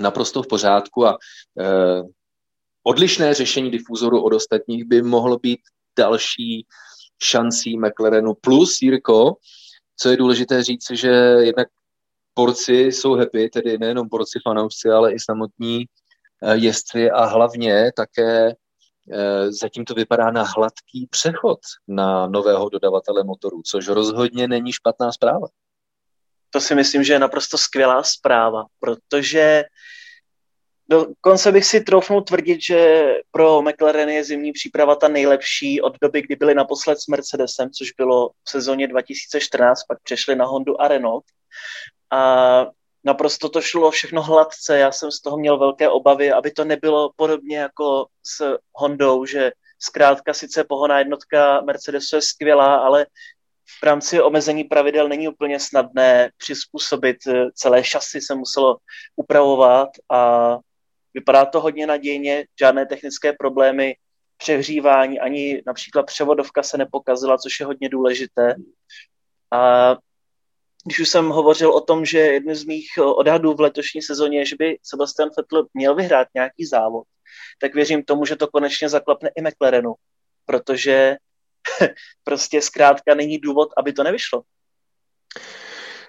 [0.00, 1.18] naprosto v pořádku a
[1.60, 2.02] eh,
[2.82, 5.60] odlišné řešení difuzoru od ostatních by mohlo být
[5.98, 6.66] další
[7.22, 9.36] šancí McLarenu plus Jirko,
[9.96, 11.08] co je důležité říct, že
[11.40, 11.68] jednak
[12.34, 15.84] porci jsou happy, tedy nejenom porci fanoušci, ale i samotní
[16.42, 18.54] eh, jezdci a hlavně také
[19.12, 25.12] Eh, zatím to vypadá na hladký přechod na nového dodavatele motorů, což rozhodně není špatná
[25.12, 25.46] zpráva.
[26.50, 29.64] To si myslím, že je naprosto skvělá zpráva, protože
[30.88, 36.22] dokonce bych si troufnul tvrdit, že pro McLaren je zimní příprava ta nejlepší od doby,
[36.22, 40.88] kdy byli naposled s Mercedesem, což bylo v sezóně 2014, pak přešli na Hondu a
[40.88, 41.24] Renault.
[42.10, 42.66] A
[43.04, 47.10] naprosto to šlo všechno hladce, já jsem z toho měl velké obavy, aby to nebylo
[47.16, 53.06] podobně jako s Hondou, že zkrátka sice pohoná jednotka Mercedesu je skvělá, ale
[53.80, 58.76] v rámci omezení pravidel není úplně snadné přizpůsobit eh, celé šasy se muselo
[59.16, 60.58] upravovat a
[61.16, 63.96] vypadá to hodně nadějně, žádné technické problémy,
[64.36, 68.54] přehřívání, ani například převodovka se nepokazila, což je hodně důležité.
[69.52, 69.90] A
[70.84, 74.38] když už jsem hovořil o tom, že jedno z mých eh, odhadů v letošní sezóně
[74.38, 77.04] je, že by Sebastian Vettel měl vyhrát nějaký závod,
[77.60, 79.94] tak věřím tomu, že to konečně zaklapne i McLarenu,
[80.46, 81.16] protože
[82.24, 84.42] prostě zkrátka není důvod, aby to nevyšlo.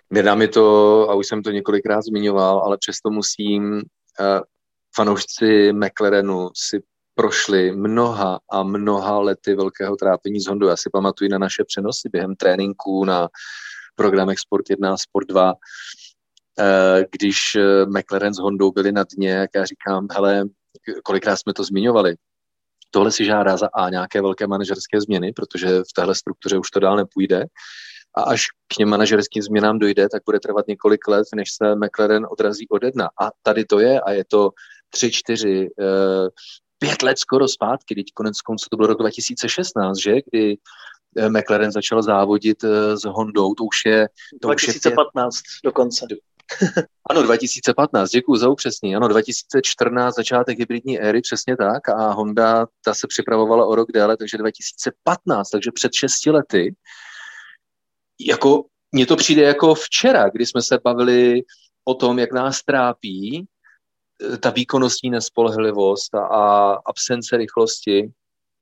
[0.10, 0.63] Nedá mi to,
[1.10, 4.41] a už jsem to několikrát zmiňoval, ale přesto musím, uh,
[4.98, 6.82] fanoušci McLarenu si
[7.16, 10.68] prošli mnoha a mnoha lety velkého trápení s Hondou.
[10.68, 13.30] Já si pamatuju na naše přenosy během tréninků, na
[13.96, 15.54] programech Sport 1 a Sport 2,
[16.60, 20.44] eh, když eh, McLaren s Hondou byli na dně, jak já říkám, hele,
[21.04, 22.16] kolikrát jsme to zmiňovali,
[22.92, 26.80] tohle si žádá za A nějaké velké manažerské změny, protože v téhle struktuře už to
[26.80, 27.46] dál nepůjde.
[28.18, 32.28] A až k něm manažerským změnám dojde, tak bude trvat několik let, než se McLaren
[32.32, 33.10] odrazí od jedna.
[33.22, 34.50] A tady to je a je to
[34.89, 36.28] tři, čtyři, eh,
[36.80, 40.58] pět let skoro zpátky, teď konec konců to bylo rok 2016, že, kdy
[41.30, 42.63] McLaren začal závodit
[42.95, 44.08] s Hondou, to už je...
[44.41, 46.08] To 2015 už je pět, dokonce.
[47.10, 48.95] ano, 2015, děkuji za upřesnění.
[48.95, 51.89] Ano, 2014, začátek hybridní éry, přesně tak.
[51.89, 56.76] A Honda, ta se připravovala o rok déle, takže 2015, takže před šesti lety.
[58.28, 61.41] Jako, mně to přijde jako včera, kdy jsme se bavili
[61.86, 63.45] o tom, jak nás trápí eh,
[64.39, 68.12] ta výkonnostní nespolehlivost a, a absence rychlosti,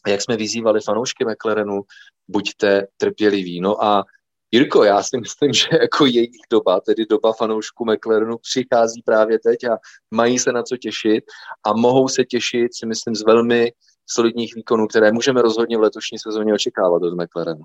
[0.07, 1.81] jak jsme vyzývali fanoušky McLarenu,
[2.27, 3.61] buďte trpěliví.
[3.61, 4.03] No a
[4.51, 9.63] Jirko, já si myslím, že jako jejich doba, tedy doba fanoušků McLarenu, přichází právě teď
[9.63, 9.77] a
[10.11, 11.23] mají se na co těšit
[11.63, 13.71] a mohou se těšit, si myslím, z velmi
[14.09, 17.61] solidních výkonů, které můžeme rozhodně v letošní sezóně očekávat od McLarenu.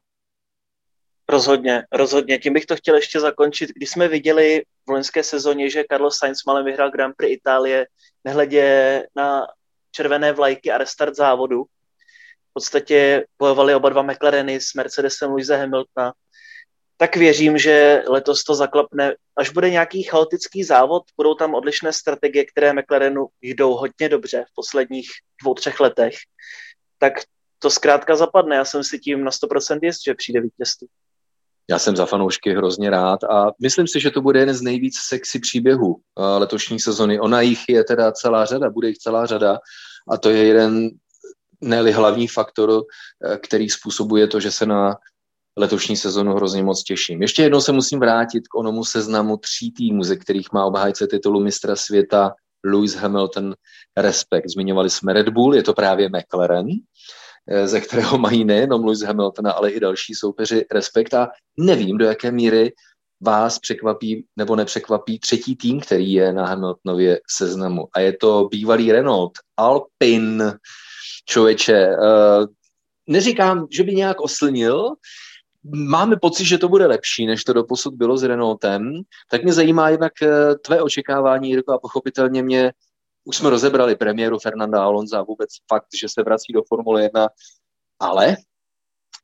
[1.31, 2.39] Rozhodně, rozhodně.
[2.39, 3.71] Tím bych to chtěl ještě zakončit.
[3.71, 7.87] Když jsme viděli v loňské sezóně, že Carlos Sainz malem vyhrál Grand Prix Itálie,
[8.25, 9.47] nehledě na
[9.91, 11.63] červené vlajky a restart závodu,
[12.51, 16.13] v podstatě bojovali oba dva McLareny s Mercedesem Louise Hamiltona,
[16.97, 19.15] tak věřím, že letos to zaklapne.
[19.37, 24.55] Až bude nějaký chaotický závod, budou tam odlišné strategie, které McLarenu jdou hodně dobře v
[24.55, 25.11] posledních
[25.43, 26.15] dvou, třech letech,
[26.99, 27.13] tak
[27.59, 28.57] to zkrátka zapadne.
[28.57, 30.89] Já jsem si tím na 100% jist, že přijde vítězství.
[31.71, 34.95] Já jsem za fanoušky hrozně rád a myslím si, že to bude jeden z nejvíc
[34.99, 37.21] sexy příběhů eh, letošní sezony.
[37.21, 39.59] Ona jich je teda celá řada, bude jich celá řada
[40.11, 40.91] a to je jeden
[41.61, 42.83] ne hlavní faktor,
[43.25, 44.97] eh, který způsobuje to, že se na
[45.57, 47.23] letošní sezonu hrozně moc těším.
[47.23, 51.41] Ještě jednou se musím vrátit k onomu seznamu tří týmů, ze kterých má obhájce titulu
[51.41, 53.55] mistra světa Lewis Hamilton
[53.97, 54.49] respekt.
[54.49, 56.67] Zmiňovali jsme Red Bull, je to právě McLaren,
[57.65, 62.31] ze kterého mají nejenom Lewis Hamilton, ale i další soupeři respekt a nevím, do jaké
[62.33, 62.73] míry
[63.21, 67.87] vás překvapí nebo nepřekvapí třetí tým, který je na Hamiltonově seznamu.
[67.95, 70.59] A je to bývalý Renault, Alpine,
[71.29, 71.89] člověče.
[71.89, 72.47] Uh,
[73.07, 74.95] neříkám, že by nějak oslnil,
[75.75, 79.89] máme pocit, že to bude lepší, než to doposud bylo s Renaultem, tak mě zajímá
[79.89, 82.73] jednak eh, tvé očekávání, Jirko, a pochopitelně mě,
[83.31, 87.29] už jsme rozebrali premiéru Fernanda Alonza vůbec fakt, že se vrací do Formule 1,
[87.99, 88.37] ale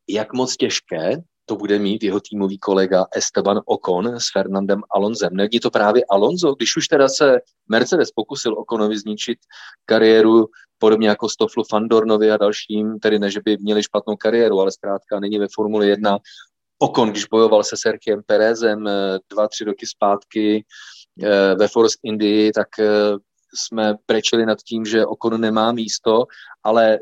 [0.09, 1.11] jak moc těžké
[1.45, 5.31] to bude mít jeho týmový kolega Esteban Ocon s Fernandem Alonzem.
[5.33, 7.39] Není to právě Alonso, když už teda se
[7.69, 9.39] Mercedes pokusil Oconovi zničit
[9.85, 10.47] kariéru
[10.79, 15.21] podobně jako Stofflu Fandornovi a dalším, tedy ne, že by měli špatnou kariéru, ale zkrátka
[15.21, 16.19] není ve Formuli 1.
[16.79, 20.65] Okon, když bojoval se Sergiem Perezem eh, dva, tři roky zpátky
[21.23, 22.87] eh, ve Force Indy, tak eh,
[23.57, 26.25] jsme prečili nad tím, že Okon nemá místo,
[26.63, 26.99] ale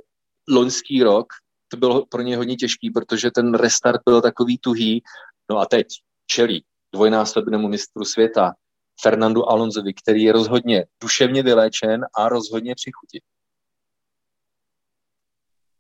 [0.49, 1.27] loňský rok
[1.69, 5.03] to bylo pro ně hodně těžký, protože ten restart byl takový tuhý.
[5.51, 5.87] No a teď
[6.27, 8.53] čelí dvojnásobnému mistru světa
[9.01, 13.23] Fernandu Alonsovi, který je rozhodně duševně vyléčen a rozhodně při chuti.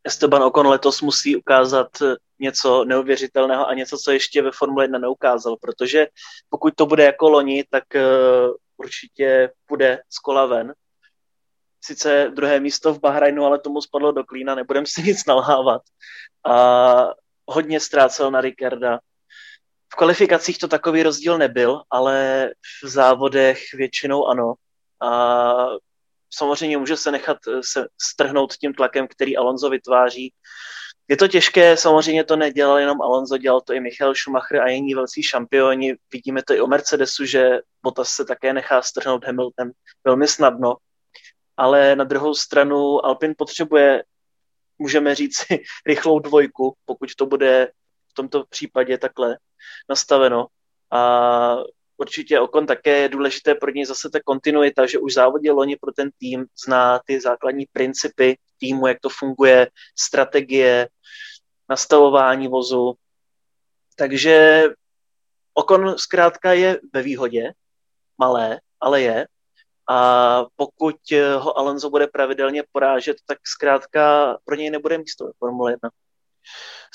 [0.04, 1.88] Esteban Ocon letos musí ukázat
[2.38, 6.06] něco neuvěřitelného a něco, co ještě ve Formule 1 neukázal, protože
[6.48, 10.74] pokud to bude jako loni, tak uh, určitě půjde z kola ven
[11.84, 15.82] sice druhé místo v Bahrajnu, ale tomu spadlo do klína, nebudem si nic nalhávat.
[16.46, 17.08] A
[17.46, 18.98] hodně ztrácel na Ricarda.
[19.92, 22.48] V kvalifikacích to takový rozdíl nebyl, ale
[22.84, 24.54] v závodech většinou ano.
[25.00, 25.66] A
[26.34, 30.32] samozřejmě může se nechat se strhnout tím tlakem, který Alonso vytváří.
[31.08, 34.94] Je to těžké, samozřejmě to nedělal jenom Alonso, dělal to i Michal Schumacher a jiní
[34.94, 35.94] velcí šampioni.
[36.12, 39.70] Vidíme to i o Mercedesu, že Bottas se také nechá strhnout Hamilton
[40.04, 40.76] velmi snadno
[41.56, 44.04] ale na druhou stranu Alpin potřebuje,
[44.78, 45.36] můžeme říct
[45.86, 47.72] rychlou dvojku, pokud to bude
[48.10, 49.38] v tomto případě takhle
[49.88, 50.46] nastaveno.
[50.90, 51.56] A
[51.96, 55.92] určitě Okon také je důležité pro něj zase ta kontinuita, že už závodě loni pro
[55.92, 60.88] ten tým zná ty základní principy týmu, jak to funguje, strategie,
[61.68, 62.94] nastavování vozu.
[63.96, 64.64] Takže
[65.54, 67.52] Okon zkrátka je ve výhodě,
[68.18, 69.26] malé, ale je
[69.90, 75.32] a pokud eh, ho Alonso bude pravidelně porážet, tak zkrátka pro něj nebude místo ve
[75.38, 75.90] Formule 1.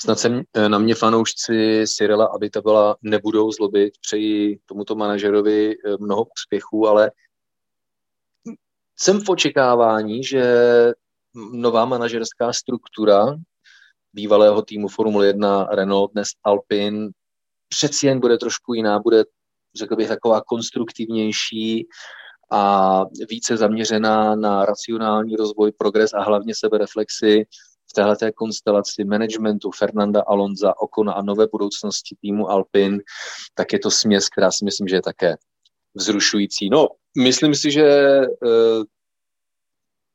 [0.00, 5.72] Snad se eh, na mě fanoušci Cyrila, aby to byla, nebudou zlobit, přeji tomuto manažerovi
[5.72, 7.10] eh, mnoho úspěchů, ale
[8.98, 10.44] jsem v očekávání, že
[11.34, 13.26] nová manažerská struktura
[14.12, 17.08] bývalého týmu Formule 1 Renault, dnes Alpine,
[17.68, 19.24] přeci jen bude trošku jiná, bude,
[19.74, 21.86] řekl bych, taková konstruktivnější,
[22.50, 27.46] a více zaměřená na racionální rozvoj, progres a hlavně sebereflexy
[27.90, 33.00] v této konstelaci managementu Fernanda Alonza, Okona a nové budoucnosti týmu Alpin,
[33.54, 35.36] tak je to směs, která si myslím, že je také
[35.94, 36.70] vzrušující.
[36.70, 36.88] No,
[37.18, 38.84] myslím si, že uh,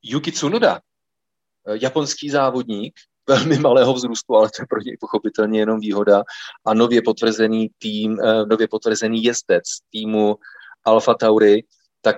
[0.03, 0.79] Yuki Tsunoda,
[1.73, 2.93] japonský závodník,
[3.29, 6.23] velmi malého vzrůstu, ale to je pro něj pochopitelně jenom výhoda
[6.65, 10.35] a nově potvrzený tým, uh, nově potvrzený jezdec týmu
[10.83, 11.63] Alfa Tauri,
[12.01, 12.15] tak,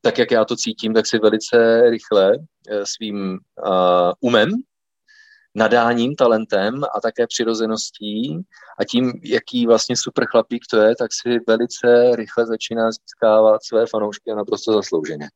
[0.00, 2.32] tak jak já to cítím, tak si velice rychle
[2.68, 4.50] eh, svým uh, umem,
[5.54, 8.40] nadáním, talentem a také přirozeností
[8.78, 13.86] a tím, jaký vlastně super chlapík to je, tak si velice rychle začíná získávat své
[13.86, 15.28] fanoušky a naprosto zaslouženě.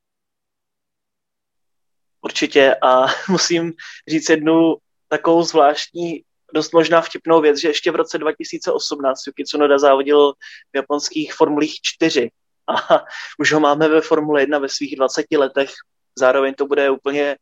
[2.24, 3.72] Určitě a musím
[4.08, 4.74] říct jednu
[5.08, 6.22] takovou zvláštní,
[6.54, 10.32] dost možná vtipnou věc, že ještě v roce 2018 Yuki Tsunoda závodil
[10.72, 12.30] v japonských formulích 4
[12.68, 13.04] a
[13.38, 15.70] už ho máme ve Formule 1 ve svých 20 letech.
[16.18, 17.36] Zároveň to bude úplně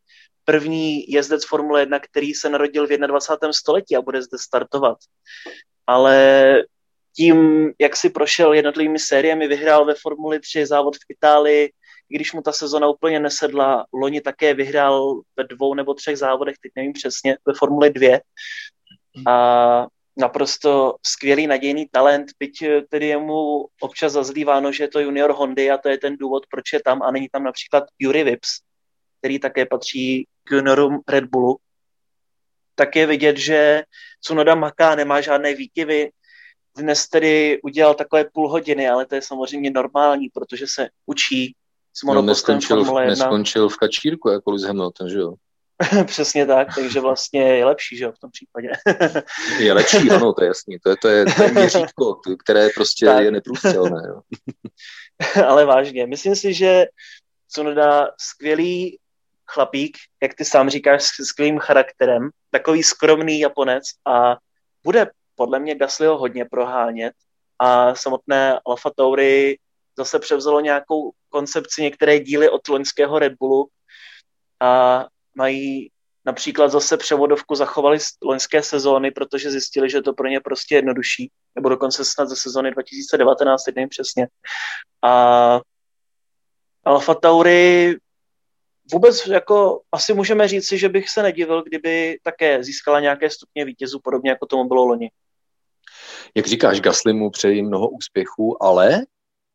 [0.45, 3.53] první jezdec Formule 1, který se narodil v 21.
[3.53, 4.97] století a bude zde startovat.
[5.87, 6.63] Ale
[7.15, 11.71] tím, jak si prošel jednotlivými sériemi, vyhrál ve Formuli 3 závod v Itálii,
[12.11, 16.55] i když mu ta sezona úplně nesedla, loni také vyhrál ve dvou nebo třech závodech,
[16.61, 18.19] teď nevím přesně, ve Formuli 2.
[19.27, 25.31] A naprosto skvělý nadějný talent, byť tedy je mu občas zazlíváno, že je to junior
[25.31, 28.49] Hondy a to je ten důvod, proč je tam a není tam například Yuri Vips,
[29.19, 31.57] který také patří k juniorům Red Bullu,
[32.75, 33.83] tak je vidět, že
[34.21, 36.11] Cunoda maká, nemá žádné výkyvy.
[36.77, 41.55] Dnes tedy udělal takové půl hodiny, ale to je samozřejmě normální, protože se učí
[41.93, 43.09] s no, neskončil, Formule 1.
[43.09, 45.33] Neskončil v kačírku jako Lewis Hamilton, že jo?
[46.05, 48.69] Přesně tak, takže vlastně je lepší, že jo, v tom případě.
[49.59, 50.79] je lepší, ano, to je jasný.
[50.83, 53.23] To je, to je, to je měřítko, které prostě tak.
[53.23, 54.03] je neprůstřelné.
[54.07, 54.21] Jo.
[55.47, 56.85] Ale vážně, myslím si, že
[57.47, 58.99] Cunoda skvělý
[59.47, 64.37] chlapík, jak ty sám říkáš, s skvělým charakterem, takový skromný Japonec a
[64.83, 67.13] bude podle mě Gaslyho hodně prohánět
[67.59, 69.57] a samotné Alfa Tauri
[70.01, 73.69] zase převzalo nějakou koncepci některé díly od loňského Red Bullu
[74.59, 75.89] a mají
[76.25, 81.31] například zase převodovku zachovali z loňské sezóny, protože zjistili, že to pro ně prostě jednodušší,
[81.55, 84.27] nebo dokonce snad ze sezóny 2019, teď nevím přesně.
[85.01, 85.59] A
[86.85, 87.95] Alfa Tauri
[88.91, 93.99] vůbec jako asi můžeme říci, že bych se nedivil, kdyby také získala nějaké stupně vítězů,
[94.03, 95.11] podobně jako tomu bylo loni.
[96.35, 99.01] Jak říkáš, Gasly mu přeji mnoho úspěchů, ale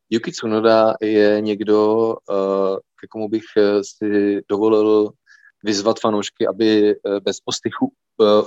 [0.09, 5.09] Yuki Tsunoda je někdo, uh, ke komu bych eh, si dovolil
[5.63, 7.91] vyzvat fanoušky, aby eh, bez postychu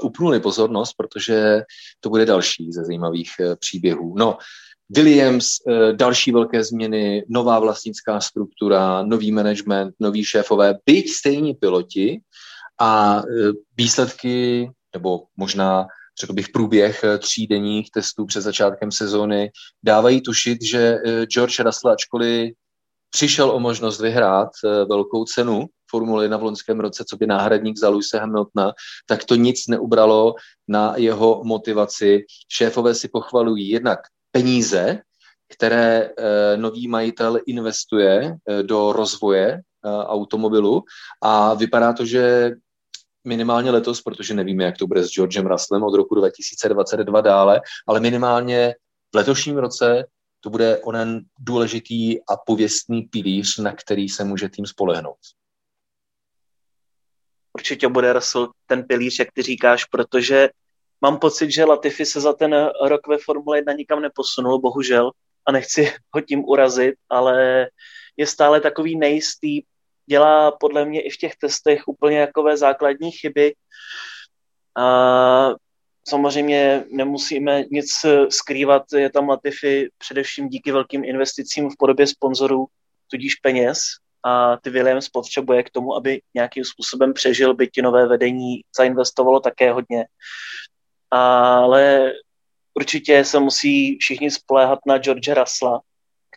[0.03, 1.63] upnuli pozornost, protože
[2.01, 4.15] to bude další ze zajímavých příběhů.
[4.19, 4.39] No,
[4.91, 5.47] Williams,
[5.93, 12.21] další velké změny, nová vlastnická struktura, nový management, noví šéfové, byť stejní piloti
[12.81, 13.23] a
[13.77, 15.87] výsledky, nebo možná
[16.21, 19.51] řekl bych, průběh eh, třídenních testů před začátkem sezóny
[19.83, 22.55] dávají tušit, že eh, George Russell, ačkoliv
[23.11, 27.79] přišel o možnost vyhrát eh, velkou cenu Formule na v loňském roce, co by náhradník
[27.79, 28.73] za Luise Hamiltona,
[29.07, 30.35] tak to nic neubralo
[30.69, 32.25] na jeho motivaci.
[32.49, 33.99] Šéfové si pochvalují jednak
[34.33, 34.99] peníze,
[35.53, 36.11] které
[36.57, 39.61] nový majitel investuje do rozvoje
[40.07, 40.83] automobilu
[41.23, 42.53] a vypadá to, že
[43.25, 48.01] minimálně letos, protože nevíme, jak to bude s Georgem Russellem od roku 2022 dále, ale
[48.01, 48.75] minimálně
[49.13, 50.07] v letošním roce
[50.41, 55.19] to bude onen důležitý a pověstný pilíř, na který se může tým spolehnout.
[57.53, 60.49] Určitě bude Russell ten pilíř, jak ty říkáš, protože
[61.01, 62.55] mám pocit, že Latifi se za ten
[62.85, 65.11] rok ve Formule 1 nikam neposunul, bohužel,
[65.47, 67.67] a nechci ho tím urazit, ale
[68.17, 69.63] je stále takový nejistý,
[70.11, 73.55] dělá podle mě i v těch testech úplně jakové základní chyby.
[74.79, 75.51] A
[76.09, 77.87] samozřejmě nemusíme nic
[78.29, 82.67] skrývat, je tam Latifi především díky velkým investicím v podobě sponzorů,
[83.11, 83.81] tudíž peněz
[84.27, 89.73] a ty Williams potřebuje k tomu, aby nějakým způsobem přežil, byť nové vedení zainvestovalo také
[89.73, 90.07] hodně.
[91.11, 92.13] Ale
[92.75, 95.81] určitě se musí všichni spoléhat na George Russella,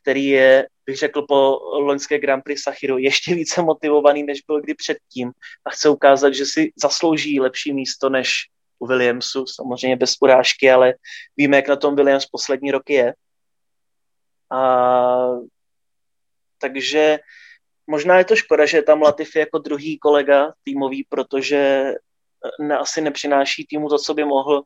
[0.04, 4.74] který je bych řekl, po loňské Grand Prix Sachiru ještě více motivovaný, než byl kdy
[4.74, 5.32] předtím
[5.66, 8.32] a chce ukázat, že si zaslouží lepší místo než
[8.80, 10.94] u Williamsu, samozřejmě bez urážky, ale
[11.38, 13.14] víme, jak na tom Williams poslední roky je.
[14.52, 15.28] A,
[16.58, 17.20] takže
[17.88, 21.94] možná je to škoda, že je tam Latifi jako druhý kolega týmový, protože
[22.60, 24.64] ne, asi nepřináší týmu to, co by mohl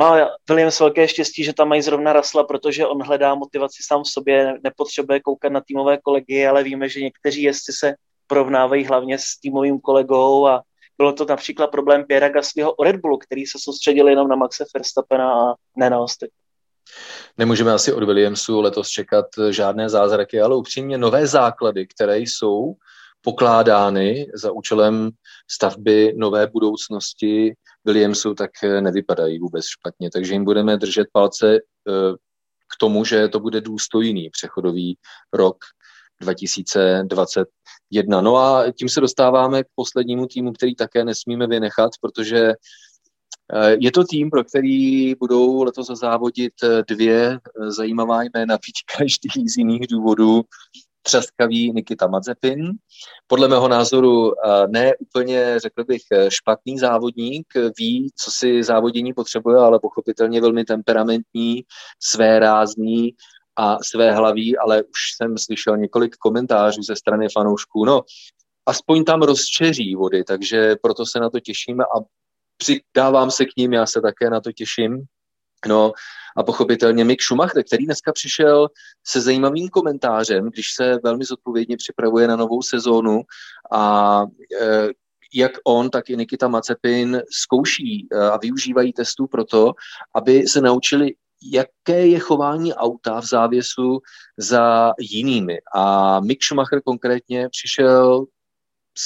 [0.00, 4.08] má Williams velké štěstí, že tam mají zrovna Rasla, protože on hledá motivaci sám v
[4.08, 7.94] sobě, nepotřebuje koukat na týmové kolegy, ale víme, že někteří jezdci se
[8.26, 10.62] porovnávají hlavně s týmovým kolegou a
[10.98, 14.64] bylo to například problém Piera Gaslyho o Red Bullu, který se soustředil jenom na Maxe
[14.74, 16.40] Verstappena a ne na ostatní.
[17.38, 22.74] Nemůžeme asi od Williamsu letos čekat žádné zázraky, ale upřímně nové základy, které jsou
[23.20, 25.10] pokládány za účelem
[25.50, 27.54] stavby nové budoucnosti
[27.84, 28.50] Williamsu, tak
[28.80, 30.10] nevypadají vůbec špatně.
[30.10, 31.58] Takže jim budeme držet palce.
[31.88, 32.14] Eh,
[32.72, 34.98] k tomu, že to bude důstojný přechodový
[35.32, 35.56] rok
[36.20, 38.20] 2021.
[38.20, 42.52] No a tím se dostáváme k poslednímu týmu, který také nesmíme vynechat, protože
[43.54, 46.52] eh, je to tým, pro který budou letos závodit
[46.88, 50.42] dvě zajímavá jména, byť každý z jiných důvodů
[51.02, 52.70] třaskavý Nikita Mazepin.
[53.26, 57.46] Podle mého názoru eh, ne úplně, řekl bych, špatný závodník,
[57.78, 61.62] ví, co si závodění potřebuje, ale pochopitelně velmi temperamentní,
[62.02, 63.14] své rázný
[63.56, 67.84] a své hlaví, ale už jsem slyšel několik komentářů ze strany fanoušků.
[67.84, 68.02] No,
[68.66, 72.04] aspoň tam rozčeří vody, takže proto se na to těšíme a
[72.56, 75.04] přidávám se k ním, já se také na to těším.
[75.68, 75.92] No
[76.36, 78.68] a pochopitelně Mick Schumacher, který dneska přišel
[79.06, 83.22] se zajímavým komentářem, když se velmi zodpovědně připravuje na novou sezónu
[83.72, 84.22] a
[84.60, 84.88] e,
[85.34, 89.72] jak on, tak i Nikita Mazepin zkouší e, a využívají testů pro to,
[90.14, 91.14] aby se naučili,
[91.52, 93.98] jaké je chování auta v závěsu
[94.36, 95.58] za jinými.
[95.74, 98.24] A Mick Schumacher konkrétně přišel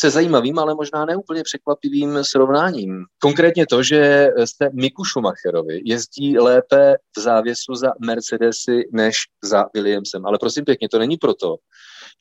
[0.00, 3.04] se zajímavým, ale možná neúplně překvapivým srovnáním.
[3.22, 10.26] Konkrétně to, že jste Miku Schumacherovi jezdí lépe v závěsu za Mercedesy než za Williamsem.
[10.26, 11.56] Ale prosím pěkně, to není proto,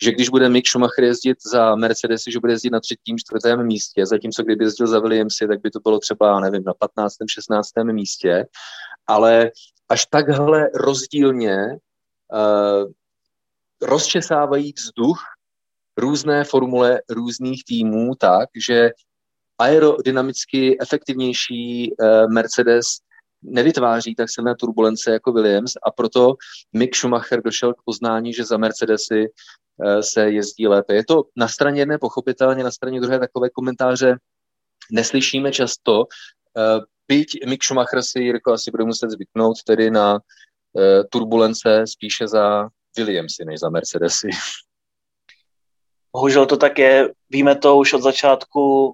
[0.03, 4.05] že když bude Mick Schumacher jezdit za Mercedesy, že bude jezdit na třetím, čtvrtém místě,
[4.05, 7.69] zatímco kdyby jezdil za Williamsy, tak by to bylo třeba, nevím, na 15., 16.
[7.91, 8.45] místě.
[9.07, 9.51] Ale
[9.89, 11.57] až takhle rozdílně
[12.33, 12.91] uh,
[13.81, 15.19] rozčesávají vzduch
[15.97, 18.91] různé formule různých týmů tak, že
[19.57, 22.85] aerodynamicky efektivnější eh, Mercedes
[23.41, 26.35] nevytváří tak silné turbulence jako Williams a proto
[26.73, 30.95] Mick Schumacher došel k poznání, že za Mercedesy eh, se jezdí lépe.
[30.95, 34.15] Je to na straně jedné pochopitelně, na straně druhé takové komentáře
[34.91, 36.05] neslyšíme často,
[36.57, 40.19] eh, byť Mick Schumacher si Jirko asi bude muset zvyknout tedy na
[41.09, 44.29] turbulence spíše za Williamsy než za Mercedesy.
[46.13, 48.93] Bohužel to tak je, víme to už od začátku,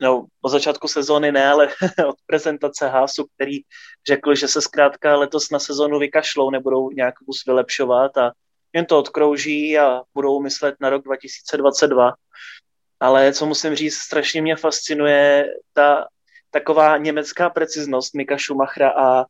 [0.00, 1.68] no, od začátku sezóny ne, ale
[2.08, 3.58] od prezentace Hásu, který
[4.06, 8.32] řekl, že se zkrátka letos na sezónu vykašlou, nebudou nějak kus vylepšovat a
[8.72, 12.12] jen to odkrouží a budou myslet na rok 2022.
[13.00, 16.06] Ale co musím říct, strašně mě fascinuje ta
[16.50, 19.24] taková německá preciznost Mika Schumachera a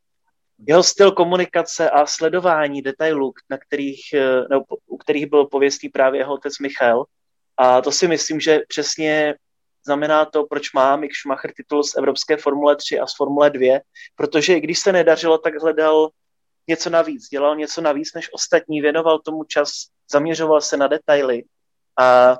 [0.59, 6.21] jeho styl komunikace a sledování detailů, na kterých, eh, nebo, u kterých byl pověstný právě
[6.21, 7.05] jeho otec Michal.
[7.57, 9.35] A to si myslím, že přesně
[9.87, 13.81] znamená to, proč má Mick Schumacher titul z Evropské Formule 3 a z Formule 2,
[14.17, 16.11] protože i když se nedařilo, tak hledal
[16.69, 19.71] něco navíc, dělal něco navíc než ostatní, věnoval tomu čas,
[20.11, 21.45] zaměřoval se na detaily
[21.99, 22.37] a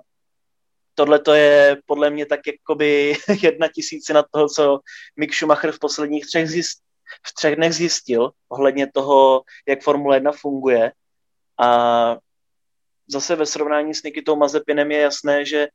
[0.95, 4.81] tohle to je podle mě tak jakoby jedna tisícina toho, co
[5.17, 6.79] Mick Schumacher v posledních třech zjist,
[7.27, 10.93] v třech dnech zjistil ohledně toho, jak Formule 1 funguje.
[11.61, 12.17] A
[13.07, 15.69] zase ve srovnání s Nikitou Mazepinem je jasné, že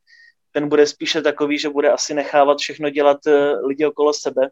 [0.51, 4.49] ten bude spíše takový, že bude asi nechávat všechno dělat eh, lidi okolo sebe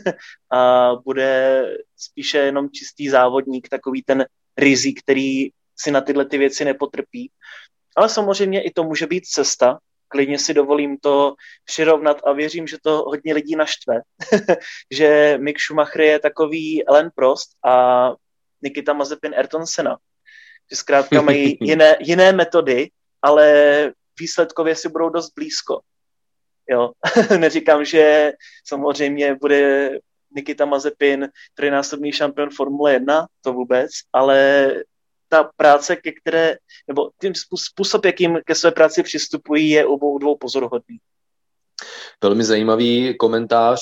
[0.50, 1.62] a bude
[1.96, 7.30] spíše jenom čistý závodník, takový ten rizí, který si na tyhle ty věci nepotrpí.
[7.96, 9.78] Ale samozřejmě i to může být cesta,
[10.08, 11.34] klidně si dovolím to
[11.64, 14.00] přirovnat a věřím, že to hodně lidí naštve,
[14.90, 18.12] že Mick Schumacher je takový Ellen Prost a
[18.62, 19.96] Nikita Mazepin Ayrton Senna.
[20.70, 22.90] Že zkrátka mají jiné, jiné metody,
[23.22, 23.46] ale
[24.20, 25.80] výsledkově si budou dost blízko.
[26.70, 26.90] Jo.
[27.38, 28.32] Neříkám, že
[28.64, 29.90] samozřejmě bude
[30.30, 34.70] Nikita Mazepin trojnásobný šampion Formule 1, to vůbec, ale
[35.28, 36.56] ta práce, ke které,
[36.88, 40.96] nebo tím způsob, jakým ke své práci přistupují, je obou dvou pozoruhodný.
[42.22, 43.80] Velmi zajímavý komentář.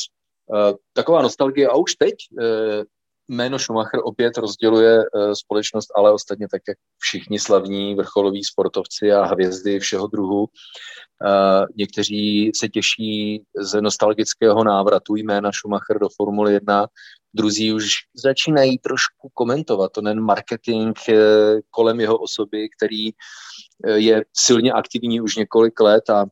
[0.54, 2.82] Eh, taková nostalgie a už teď eh,
[3.28, 9.24] jméno Schumacher opět rozděluje eh, společnost, ale ostatně tak, jak všichni slavní vrcholoví sportovci a
[9.24, 10.46] hvězdy všeho druhu.
[11.76, 16.86] Někteří se těší z nostalgického návratu jména Schumacher do Formule 1,
[17.34, 21.14] druzí už začínají trošku komentovat to nen marketing eh,
[21.70, 26.26] kolem jeho osoby, který eh, je silně aktivní už několik let a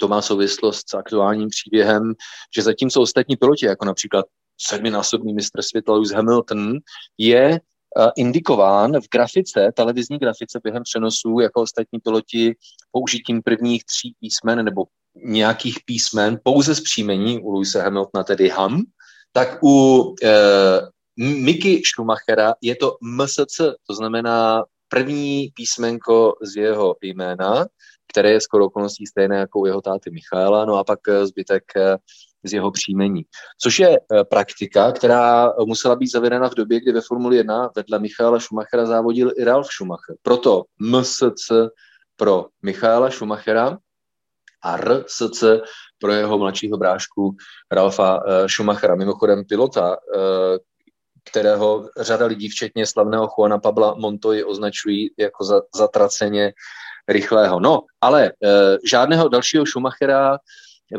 [0.00, 2.14] to má souvislost s aktuálním příběhem,
[2.56, 4.26] že zatímco ostatní piloti, jako například
[4.58, 6.78] sedminásobný mistr světa Lewis Hamilton,
[7.18, 12.54] je eh, indikován v grafice, televizní grafice během přenosů jako ostatní piloti
[12.90, 14.84] použitím prvních tří písmen nebo
[15.24, 18.82] nějakých písmen pouze z příjmení u Lewisa Hamiltona, tedy Ham,
[19.32, 20.30] tak u e,
[21.16, 27.66] Miky Schumachera je to MSC, to znamená první písmenko z jeho jména,
[28.12, 31.64] které je skoro okolností stejné jako u jeho táty Michaela, no a pak eh, zbytek
[31.76, 31.96] eh,
[32.44, 33.22] z jeho příjmení.
[33.60, 37.98] Což je eh, praktika, která musela být zavedena v době, kdy ve Formuli 1 vedle
[37.98, 40.16] Michaela Schumachera závodil i Ralf Schumacher.
[40.22, 41.52] Proto MSC
[42.16, 43.78] pro Michaela Schumachera
[44.62, 45.44] a RSC
[45.98, 47.36] pro jeho mladšího brášku
[47.72, 48.94] Ralfa eh, Schumachera.
[48.94, 50.58] Mimochodem pilota, eh,
[51.30, 56.52] kterého řada lidí, včetně slavného Juana Pabla Montoy, označují jako za, zatraceně
[57.08, 57.60] rychlého.
[57.60, 58.32] No, ale e,
[58.90, 60.38] žádného dalšího Schumachera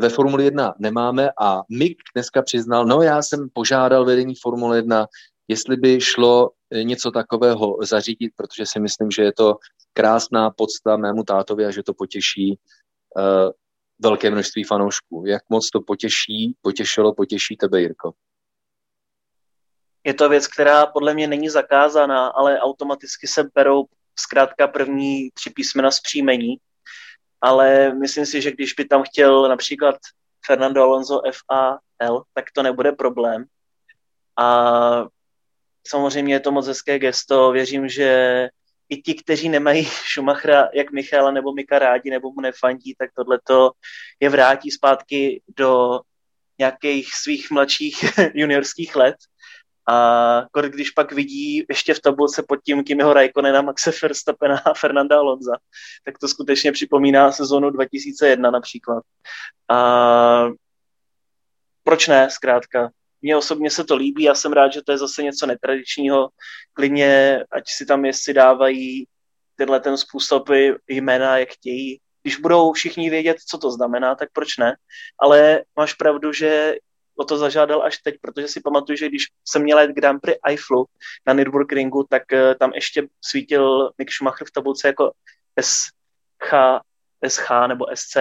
[0.00, 5.06] ve Formuli 1 nemáme a Mick dneska přiznal, no já jsem požádal vedení Formule 1,
[5.48, 6.50] jestli by šlo
[6.82, 9.56] něco takového zařídit, protože si myslím, že je to
[9.92, 12.58] krásná podsta mému tátovi a že to potěší
[13.16, 13.50] uh,
[13.98, 15.24] velké množství fanoušků.
[15.26, 18.12] Jak moc to potěší, potěšilo, potěší tebe, Jirko?
[20.04, 23.84] Je to věc, která podle mě není zakázaná, ale automaticky se berou
[24.18, 26.56] zkrátka první tři písmena z příjmení.
[27.40, 29.94] Ale myslím si, že když by tam chtěl například
[30.46, 33.44] Fernando Alonso FAL, tak to nebude problém.
[34.38, 35.04] A
[35.86, 37.52] samozřejmě je to moc hezké gesto.
[37.52, 38.48] Věřím, že
[38.88, 43.70] i ti, kteří nemají Schumachera, jak Michala nebo Mika rádi, nebo mu nefandí, tak tohleto
[44.20, 46.00] je vrátí zpátky do
[46.58, 49.16] nějakých svých mladších juniorských let.
[49.88, 55.18] A když pak vidí ještě v tabulce pod tím Kimiho Raikkonena, Maxe Verstappena a Fernanda
[55.18, 55.52] Alonza,
[56.04, 59.02] tak to skutečně připomíná sezonu 2001 například.
[59.68, 60.48] A
[61.82, 62.90] proč ne, zkrátka?
[63.22, 66.28] Mně osobně se to líbí, já jsem rád, že to je zase něco netradičního.
[66.72, 69.06] Klidně, ať si tam jestli dávají
[69.56, 70.48] tenhle ten způsob
[70.88, 72.00] jména, jak chtějí.
[72.22, 74.76] Když budou všichni vědět, co to znamená, tak proč ne?
[75.20, 76.74] Ale máš pravdu, že
[77.18, 80.38] o to zažádal až teď, protože si pamatuju, že když jsem měl jet Grand Prix
[80.46, 80.86] Eifflu
[81.26, 85.12] na Nürburgringu, tak uh, tam ještě svítil Mick Schumacher v tabulce jako
[85.60, 86.54] SH,
[87.28, 88.16] SH nebo SC.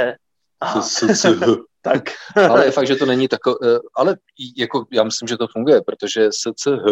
[1.81, 2.03] tak.
[2.49, 4.17] ale je fakt, že to není tako, eh, ale
[4.57, 6.85] jako já myslím, že to funguje, protože SCH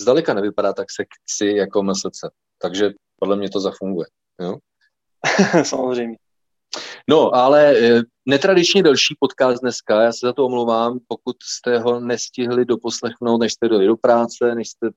[0.00, 2.20] zdaleka nevypadá tak sexy jako MSC.
[2.58, 4.06] Takže podle mě to zafunguje.
[4.40, 4.56] Jo?
[5.62, 6.16] Samozřejmě.
[7.08, 12.00] No, ale eh, netradičně delší podcast dneska, já se za to omlouvám, pokud jste ho
[12.00, 14.88] nestihli doposlechnout, než jste dojeli do práce, než jste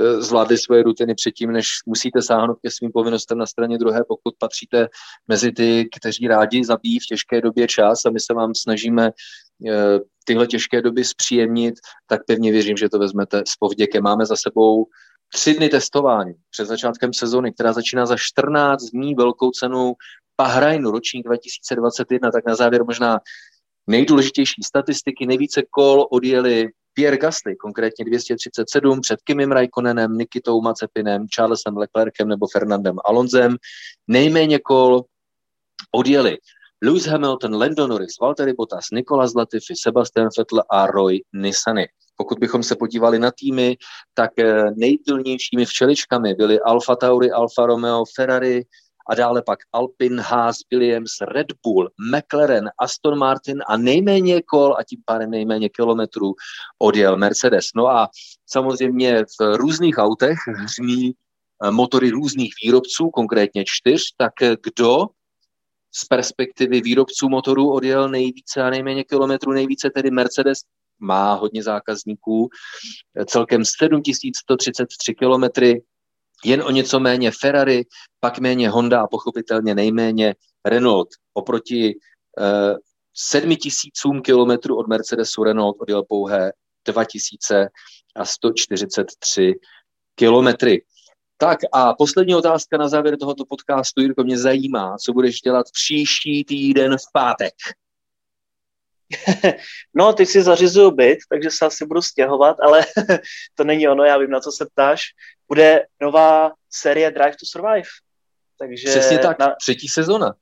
[0.00, 4.34] eh, zvládli svoje rutiny předtím, než musíte sáhnout ke svým povinnostem na straně druhé, pokud
[4.38, 4.88] patříte
[5.28, 9.10] mezi ty, kteří rádi zabíjí v těžké době čas a my se vám snažíme
[9.68, 11.74] eh, tyhle těžké doby zpříjemnit,
[12.06, 14.02] tak pevně věřím, že to vezmete s povděkem.
[14.02, 14.86] Máme za sebou
[15.34, 19.94] tři dny testování před začátkem sezóny, která začíná za 14 dní velkou cenu
[20.40, 23.20] Bahrajnu, ročník 2021, tak na závěr možná
[23.86, 25.26] nejdůležitější statistiky.
[25.26, 32.46] Nejvíce kol odjeli Pierre Gasly, konkrétně 237, před Kimim Raikkonenem, Nikitou Mazepinem, Charlesem Leclerkem nebo
[32.52, 33.56] Fernandem Alonzem.
[34.08, 35.04] Nejméně kol
[35.92, 36.38] odjeli
[36.82, 41.88] Lewis Hamilton, Lando Norris, Valtteri Bottas, Nikolas Latifi, Sebastian Vettel a Roy Nissany.
[42.16, 43.76] Pokud bychom se podívali na týmy,
[44.14, 48.64] tak eh, nejdylnějšími včeličkami byly Alfa Tauri, Alfa Romeo, Ferrari,
[49.10, 54.82] a dále pak Alpine, Haas, Williams, Red Bull, McLaren, Aston Martin a nejméně kol a
[54.82, 56.34] tím pádem nejméně kilometrů
[56.78, 57.66] odjel Mercedes.
[57.76, 58.08] No a
[58.46, 61.12] samozřejmě v různých autech hřmí
[61.64, 65.06] eh, motory různých výrobců, konkrétně čtyř, tak eh, kdo
[65.94, 70.58] z perspektivy výrobců motorů odjel nejvíce a nejméně kilometrů, nejvíce tedy Mercedes,
[71.02, 72.48] má hodně zákazníků,
[73.26, 75.82] celkem 7133 kilometry,
[76.44, 77.84] jen o něco méně Ferrari,
[78.20, 80.34] pak méně Honda a pochopitelně nejméně
[80.64, 81.08] Renault.
[81.34, 81.94] Oproti
[82.40, 82.74] eh,
[83.14, 86.52] sedmi tisícům kilometrů od Mercedesu Renault odjel pouhé
[86.86, 89.54] 2143
[90.14, 90.84] kilometry.
[91.36, 96.44] Tak a poslední otázka na závěr tohoto podcastu, Jirko, mě zajímá, co budeš dělat příští
[96.44, 97.54] týden v pátek.
[99.94, 102.86] no, teď si zařizuju byt, takže se asi budu stěhovat, ale
[103.54, 105.02] to není ono, já vím, na co se ptáš.
[105.48, 107.88] Bude nová série Drive to Survive.
[108.58, 109.54] Takže Přesně tak, na...
[109.60, 110.34] třetí sezona.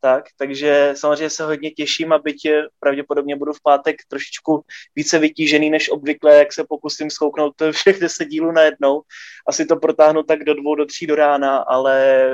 [0.00, 2.48] Tak, takže samozřejmě se hodně těším a byť
[2.80, 4.64] pravděpodobně budu v pátek trošičku
[4.94, 9.02] více vytížený než obvykle, jak se pokusím skouknout všech deset dílů najednou.
[9.48, 12.26] Asi to protáhnu tak do dvou, do tří do rána, ale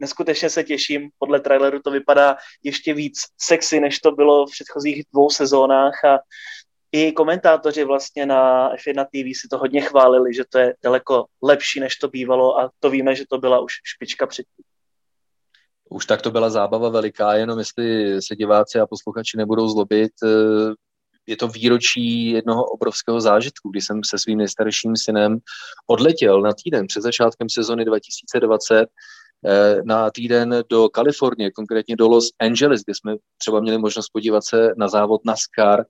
[0.00, 1.10] neskutečně se těším.
[1.18, 6.18] Podle traileru to vypadá ještě víc sexy, než to bylo v předchozích dvou sezónách a
[6.92, 11.80] i komentátoři vlastně na F1 TV si to hodně chválili, že to je daleko lepší,
[11.80, 14.64] než to bývalo a to víme, že to byla už špička předtím.
[15.90, 20.74] Už tak to byla zábava veliká, jenom jestli se diváci a posluchači nebudou zlobit, eh,
[21.26, 25.38] je to výročí jednoho obrovského zážitku, kdy jsem se svým nejstarším synem
[25.86, 28.86] odletěl na týden před začátkem sezony 2020 eh,
[29.84, 34.72] na týden do Kalifornie, konkrétně do Los Angeles, kde jsme třeba měli možnost podívat se
[34.76, 35.84] na závod NASCAR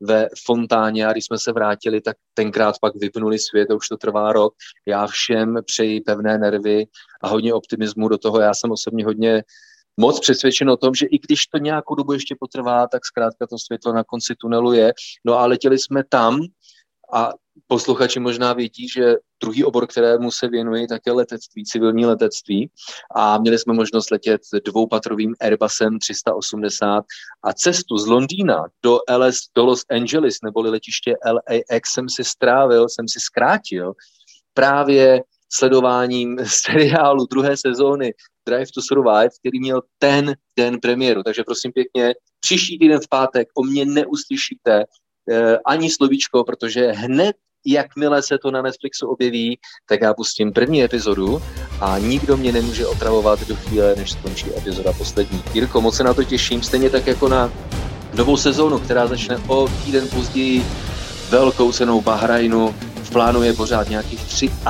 [0.00, 4.32] ve Fontáně a když jsme se vrátili, tak tenkrát pak vypnuli svět, už to trvá
[4.32, 4.54] rok.
[4.86, 6.84] Já všem přeji pevné nervy
[7.22, 8.40] a hodně optimismu do toho.
[8.40, 9.44] Já jsem osobně hodně
[10.00, 13.58] moc přesvědčen o tom, že i když to nějakou dobu ještě potrvá, tak zkrátka to
[13.58, 14.92] světlo na konci tunelu je.
[15.24, 16.40] No a letěli jsme tam
[17.12, 17.32] a
[17.66, 22.70] posluchači možná vědí, že druhý obor, kterému se věnuji, tak je letectví, civilní letectví.
[23.14, 27.04] A měli jsme možnost letět dvoupatrovým Airbusem 380
[27.42, 32.88] a cestu z Londýna do, LS, do Los Angeles, neboli letiště LAX, jsem si strávil,
[32.88, 33.92] jsem si zkrátil
[34.54, 38.12] právě sledováním seriálu druhé sezóny
[38.48, 41.22] Drive to Survive, který měl ten den premiéru.
[41.22, 44.84] Takže prosím pěkně, příští týden v pátek o mě neuslyšíte
[45.30, 47.36] eh, ani slovíčko, protože hned
[47.66, 49.58] jakmile se to na Netflixu objeví,
[49.88, 51.42] tak já pustím první epizodu
[51.80, 55.42] a nikdo mě nemůže otravovat do chvíle, než skončí epizoda poslední.
[55.54, 57.52] Jirko, moc se na to těším, stejně tak jako na
[58.14, 60.64] novou sezónu, která začne o týden později
[61.30, 62.74] velkou cenou Bahrajnu.
[63.02, 64.20] V plánu je pořád nějakých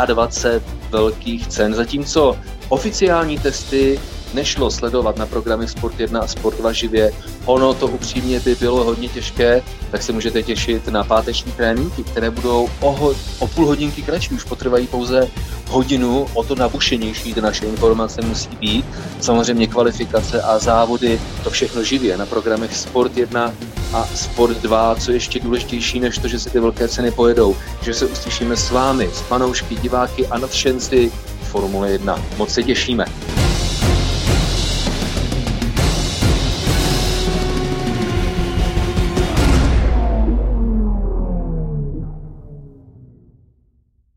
[0.07, 2.39] 23 velkých cen, zatímco
[2.69, 4.01] oficiální testy
[4.37, 7.13] nešlo sledovat na programy Sport 1 a Sport 2 živě.
[7.45, 12.31] Ono to upřímně by bylo hodně těžké, tak se můžete těšit na páteční tréninky, které
[12.31, 15.29] budou o, ho, o půl hodinky kratší, už potrvají pouze
[15.69, 18.85] hodinu, o to nabušenější ty naše informace musí být.
[19.21, 23.53] Samozřejmě kvalifikace a závody, to všechno živě na programech Sport 1
[23.93, 27.95] a Sport 2, co ještě důležitější než to, že se ty velké ceny pojedou, že
[27.95, 31.13] se uslyšíme s vámi, s panoušky, diváky a nadšenci
[31.51, 32.23] Formule 1.
[32.37, 33.05] Moc se těšíme.